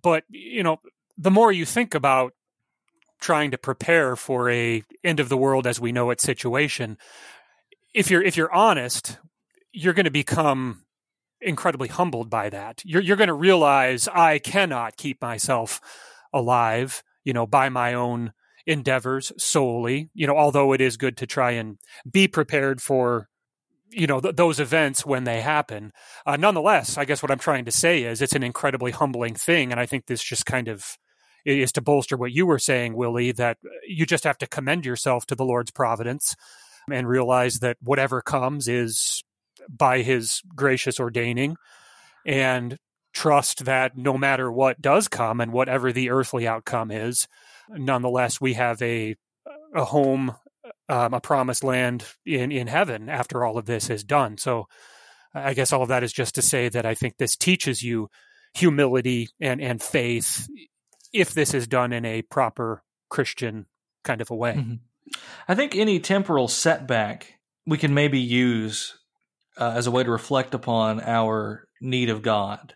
[0.00, 0.78] But, you know,
[1.18, 2.34] the more you think about
[3.20, 6.98] trying to prepare for a end of the world as we know it situation,
[7.94, 9.18] if you're if you're honest,
[9.72, 10.84] you're going to become
[11.46, 12.82] incredibly humbled by that.
[12.84, 15.80] You're you're going to realize I cannot keep myself
[16.32, 18.32] alive, you know, by my own
[18.66, 21.78] endeavors solely, you know, although it is good to try and
[22.10, 23.28] be prepared for
[23.90, 25.92] you know th- those events when they happen
[26.26, 29.70] uh, nonetheless i guess what i'm trying to say is it's an incredibly humbling thing
[29.70, 30.98] and i think this just kind of
[31.44, 35.24] is to bolster what you were saying willie that you just have to commend yourself
[35.24, 36.34] to the lord's providence
[36.90, 39.22] and realize that whatever comes is
[39.68, 41.56] by his gracious ordaining
[42.24, 42.78] and
[43.12, 47.26] trust that no matter what does come and whatever the earthly outcome is
[47.68, 49.16] nonetheless, we have a
[49.74, 50.34] a home,
[50.88, 54.38] um, a promised land in in heaven after all of this is done.
[54.38, 54.66] So,
[55.34, 58.08] I guess all of that is just to say that I think this teaches you
[58.54, 60.48] humility and and faith
[61.12, 63.66] if this is done in a proper Christian
[64.04, 64.54] kind of a way.
[64.54, 64.74] Mm-hmm.
[65.48, 67.34] I think any temporal setback
[67.66, 68.98] we can maybe use
[69.56, 72.74] uh, as a way to reflect upon our need of God.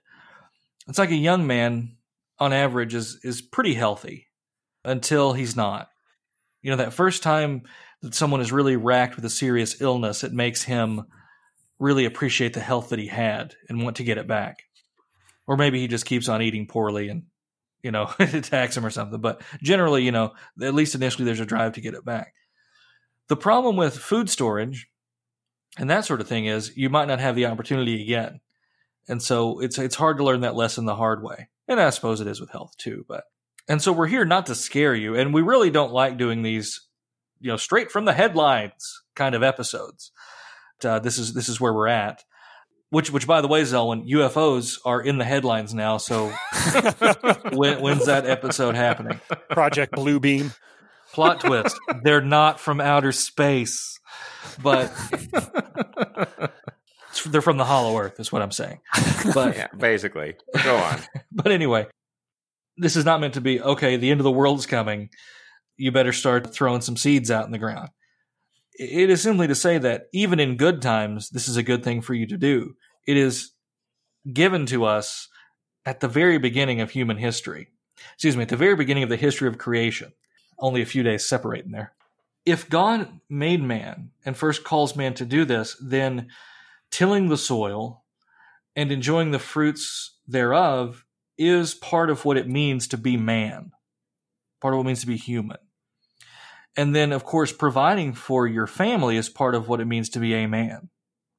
[0.89, 1.97] It's like a young man,
[2.39, 4.28] on average, is is pretty healthy
[4.85, 5.89] until he's not.
[6.62, 7.62] You know, that first time
[8.03, 11.07] that someone is really racked with a serious illness, it makes him
[11.78, 14.59] really appreciate the health that he had and want to get it back.
[15.47, 17.24] Or maybe he just keeps on eating poorly and,
[17.83, 19.20] you know, it attacks him or something.
[19.20, 22.35] But generally, you know, at least initially, there's a drive to get it back.
[23.28, 24.89] The problem with food storage
[25.79, 28.41] and that sort of thing is you might not have the opportunity again.
[29.09, 31.49] And so it's it's hard to learn that lesson the hard way.
[31.68, 33.25] And I suppose it is with health too, but
[33.68, 35.14] and so we're here not to scare you.
[35.14, 36.89] And we really don't like doing these,
[37.41, 40.11] you know, straight from the headlines kind of episodes.
[40.85, 42.25] Uh, this is this is where we're at.
[42.89, 45.99] Which, which, by the way, Zelwyn, UFOs are in the headlines now.
[45.99, 46.27] So,
[47.53, 49.21] when, when's that episode happening?
[49.51, 50.53] Project Bluebeam.
[51.12, 53.99] Plot twist: They're not from outer space,
[54.62, 54.92] but
[57.26, 58.20] they're from the Hollow Earth.
[58.20, 58.80] Is what I'm saying.
[59.34, 60.34] But yeah, basically,
[60.64, 61.00] go on.
[61.32, 61.86] but anyway,
[62.80, 65.11] this is not meant to be okay the end of the world is coming
[65.76, 67.90] you better start throwing some seeds out in the ground
[68.78, 72.00] it is simply to say that even in good times this is a good thing
[72.00, 72.74] for you to do
[73.06, 73.52] it is
[74.32, 75.28] given to us
[75.84, 77.68] at the very beginning of human history
[78.14, 80.12] excuse me at the very beginning of the history of creation
[80.58, 81.92] only a few days separating there
[82.47, 86.28] if god made man and first calls man to do this then
[86.91, 88.05] tilling the soil
[88.76, 91.05] and enjoying the fruits thereof
[91.38, 93.72] is part of what it means to be man,
[94.61, 95.57] part of what it means to be human.
[96.76, 100.20] And then, of course, providing for your family is part of what it means to
[100.20, 100.91] be a man.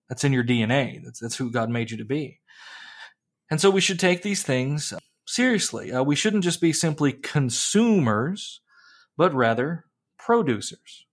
[0.10, 1.02] That's in your DNA.
[1.04, 2.40] That's, that's who God made you to be.
[3.50, 4.94] And so we should take these things
[5.26, 5.92] seriously.
[5.92, 8.62] Uh, we shouldn't just be simply consumers,
[9.18, 9.86] but rather
[10.22, 11.06] producers,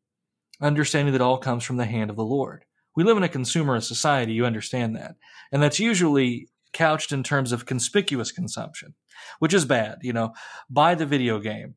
[0.60, 2.64] understanding that all comes from the hand of the Lord.
[2.94, 5.16] We live in a consumerist society, you understand that.
[5.50, 8.94] And that's usually couched in terms of conspicuous consumption,
[9.38, 9.98] which is bad.
[10.02, 10.34] You know,
[10.68, 11.74] buy the video game,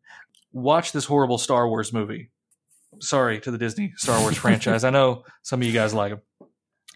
[0.51, 2.31] watch this horrible Star Wars movie.
[2.99, 4.83] Sorry to the Disney Star Wars franchise.
[4.83, 6.21] I know some of you guys like them.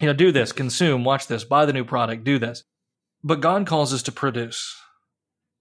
[0.00, 2.64] You know, do this, consume, watch this, buy the new product, do this.
[3.24, 4.76] But God calls us to produce,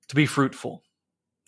[0.10, 0.84] to be fruitful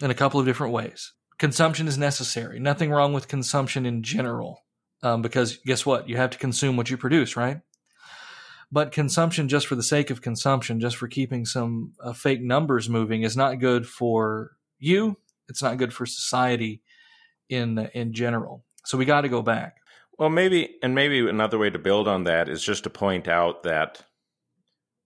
[0.01, 1.11] in a couple of different ways.
[1.39, 2.59] Consumption is necessary.
[2.59, 4.63] Nothing wrong with consumption in general,
[5.03, 6.09] um, because guess what?
[6.09, 7.61] You have to consume what you produce, right?
[8.71, 12.89] But consumption just for the sake of consumption, just for keeping some uh, fake numbers
[12.89, 15.17] moving, is not good for you.
[15.47, 16.81] It's not good for society
[17.49, 18.65] in in general.
[18.85, 19.77] So we got to go back.
[20.17, 23.63] Well, maybe, and maybe another way to build on that is just to point out
[23.63, 24.03] that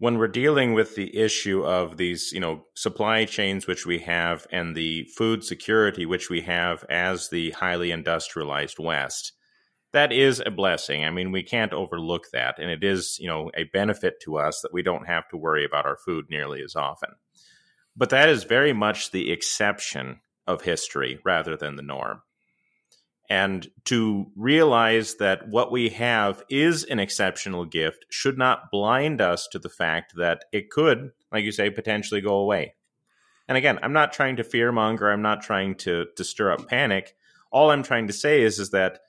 [0.02, 4.48] when we're dealing with the issue of these, you know, supply chains which we have
[4.52, 9.34] and the food security which we have as the highly industrialized West,
[9.94, 11.06] that is a blessing.
[11.06, 14.62] I mean, we can't overlook that, and it is, you know, a benefit to us
[14.62, 17.12] that we don't have to worry about our food nearly as often.
[17.96, 22.24] But that is very much the exception of history rather than the norm
[23.32, 29.48] and to realize that what we have is an exceptional gift should not blind us
[29.48, 32.76] to the fact that it could, like you say, potentially go away.
[33.48, 35.10] And again, I'm not trying to fearmonger.
[35.10, 37.16] I'm not trying to to stir up panic.
[37.54, 39.00] All I'm trying to say is is that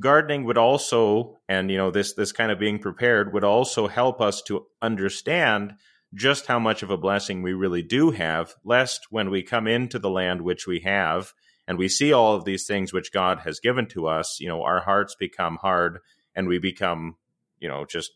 [0.00, 4.20] gardening would also, and you know, this this kind of being prepared would also help
[4.20, 5.74] us to understand
[6.14, 9.98] just how much of a blessing we really do have, lest when we come into
[9.98, 11.34] the land which we have
[11.66, 14.62] and we see all of these things which God has given to us, you know,
[14.62, 15.98] our hearts become hard
[16.34, 17.16] and we become,
[17.58, 18.12] you know, just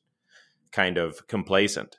[0.72, 1.99] kind of complacent.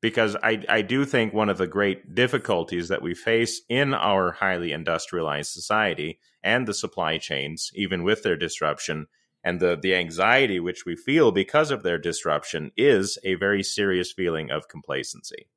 [0.00, 4.32] Because I, I do think one of the great difficulties that we face in our
[4.32, 9.06] highly industrialized society and the supply chains, even with their disruption,
[9.44, 14.10] and the, the anxiety which we feel because of their disruption is a very serious
[14.10, 15.48] feeling of complacency.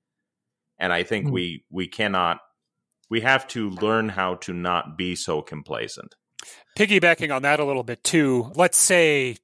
[0.77, 1.33] And I think mm-hmm.
[1.33, 2.39] we we cannot
[3.13, 6.15] we have to learn how to not be so complacent.
[6.75, 9.37] Piggybacking on that a little bit too, let's say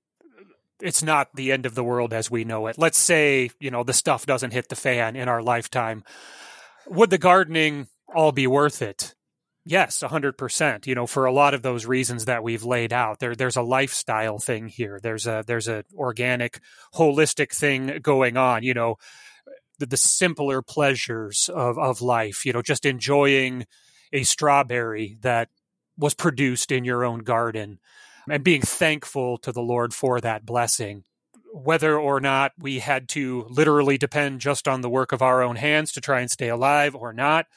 [0.81, 2.79] it's not the end of the world as we know it.
[2.79, 6.03] Let's say, you know, the stuff doesn't hit the fan in our lifetime.
[6.87, 9.13] Would the gardening all be worth it?
[9.65, 10.87] Yes, 100%.
[10.87, 13.19] You know, for a lot of those reasons that we've laid out.
[13.19, 14.99] There there's a lifestyle thing here.
[14.99, 16.59] There's a there's a organic
[16.95, 18.95] holistic thing going on, you know
[19.79, 23.65] the, the simpler pleasures of, of life, you know, just enjoying
[24.13, 25.49] a strawberry that
[25.97, 27.79] was produced in your own garden
[28.29, 31.03] and being thankful to the Lord for that blessing.
[31.51, 35.55] Whether or not we had to literally depend just on the work of our own
[35.55, 37.47] hands to try and stay alive or not,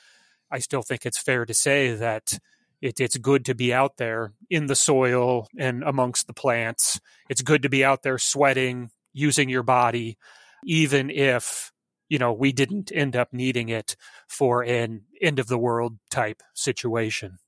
[0.50, 2.38] I still think it's fair to say that
[2.80, 7.00] it, it's good to be out there in the soil and amongst the plants.
[7.28, 10.18] It's good to be out there sweating, using your body,
[10.64, 11.71] even if
[12.12, 13.96] you know, we didn't end up needing it
[14.28, 17.38] for an end of the world type situation.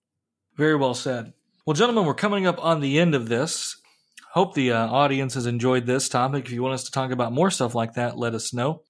[0.57, 1.35] Very well said.
[1.67, 3.77] Well, gentlemen, we're coming up on the end of this.
[4.33, 6.47] Hope the uh, audience has enjoyed this topic.
[6.47, 8.81] If you want us to talk about more stuff like that, let us know.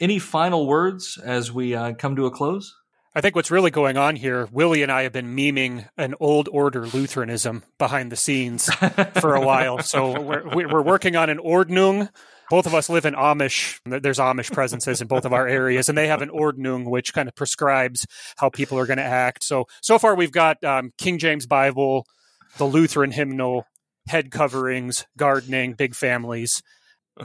[0.00, 2.74] Any final words as we uh, come to a close?
[3.14, 6.48] I think what's really going on here, Willie and I have been memeing an old
[6.50, 8.64] order Lutheranism behind the scenes
[9.20, 9.78] for a while.
[9.78, 12.08] So we're, we're working on an Ordnung
[12.50, 13.80] both of us live in Amish.
[13.84, 17.28] There's Amish presences in both of our areas, and they have an Ordnung which kind
[17.28, 19.44] of prescribes how people are going to act.
[19.44, 22.06] So so far we've got um, King James Bible,
[22.58, 23.66] the Lutheran hymnal,
[24.08, 26.62] head coverings, gardening, big families.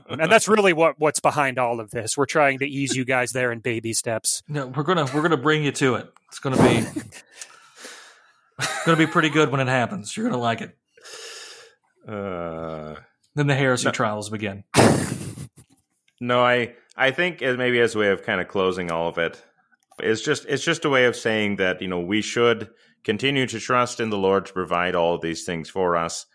[0.08, 2.16] and that's really what what's behind all of this.
[2.16, 4.44] We're trying to ease you guys there in baby steps.
[4.48, 6.14] No, we're gonna we're gonna bring you to it.
[6.28, 6.86] It's gonna be
[8.86, 10.16] gonna be pretty good when it happens.
[10.16, 10.78] You're gonna like it.
[12.08, 12.96] Uh,
[13.40, 13.92] then the heresy no.
[13.92, 14.64] trials begin.
[16.20, 19.18] no, I I think as maybe as a way of kind of closing all of
[19.18, 19.42] it,
[20.00, 22.70] it's just it's just a way of saying that you know we should
[23.04, 26.26] continue to trust in the Lord to provide all of these things for us,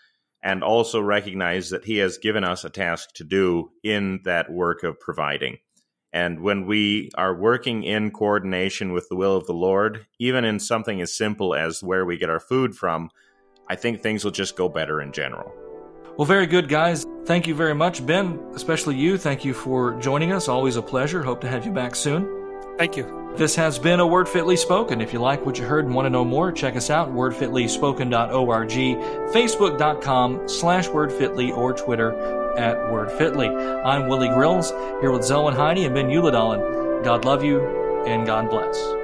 [0.43, 4.83] and also recognize that He has given us a task to do in that work
[4.83, 5.59] of providing.
[6.11, 10.61] And when we are working in coordination with the will of the Lord, even in
[10.61, 13.11] something as simple as where we get our food from,
[13.69, 15.64] I think things will just go better in general.
[16.17, 17.05] Well, very good, guys.
[17.25, 18.05] Thank you very much.
[18.07, 20.49] Ben, especially you, thank you for joining us.
[20.49, 21.23] Always a pleasure.
[21.23, 22.29] Hope to have you back soon.
[22.79, 23.33] Thank you.
[23.37, 25.01] This has been a Word Fitly Spoken.
[25.01, 28.71] If you like what you heard and want to know more, check us out, wordfitlyspoken.org,
[28.71, 32.13] facebook.com slash wordfitly, or Twitter
[32.57, 33.85] at wordfitly.
[33.85, 37.03] I'm Willie Grills, here with Zelwyn Heide and Ben Ulledalen.
[37.03, 37.61] God love you,
[38.07, 39.04] and God bless.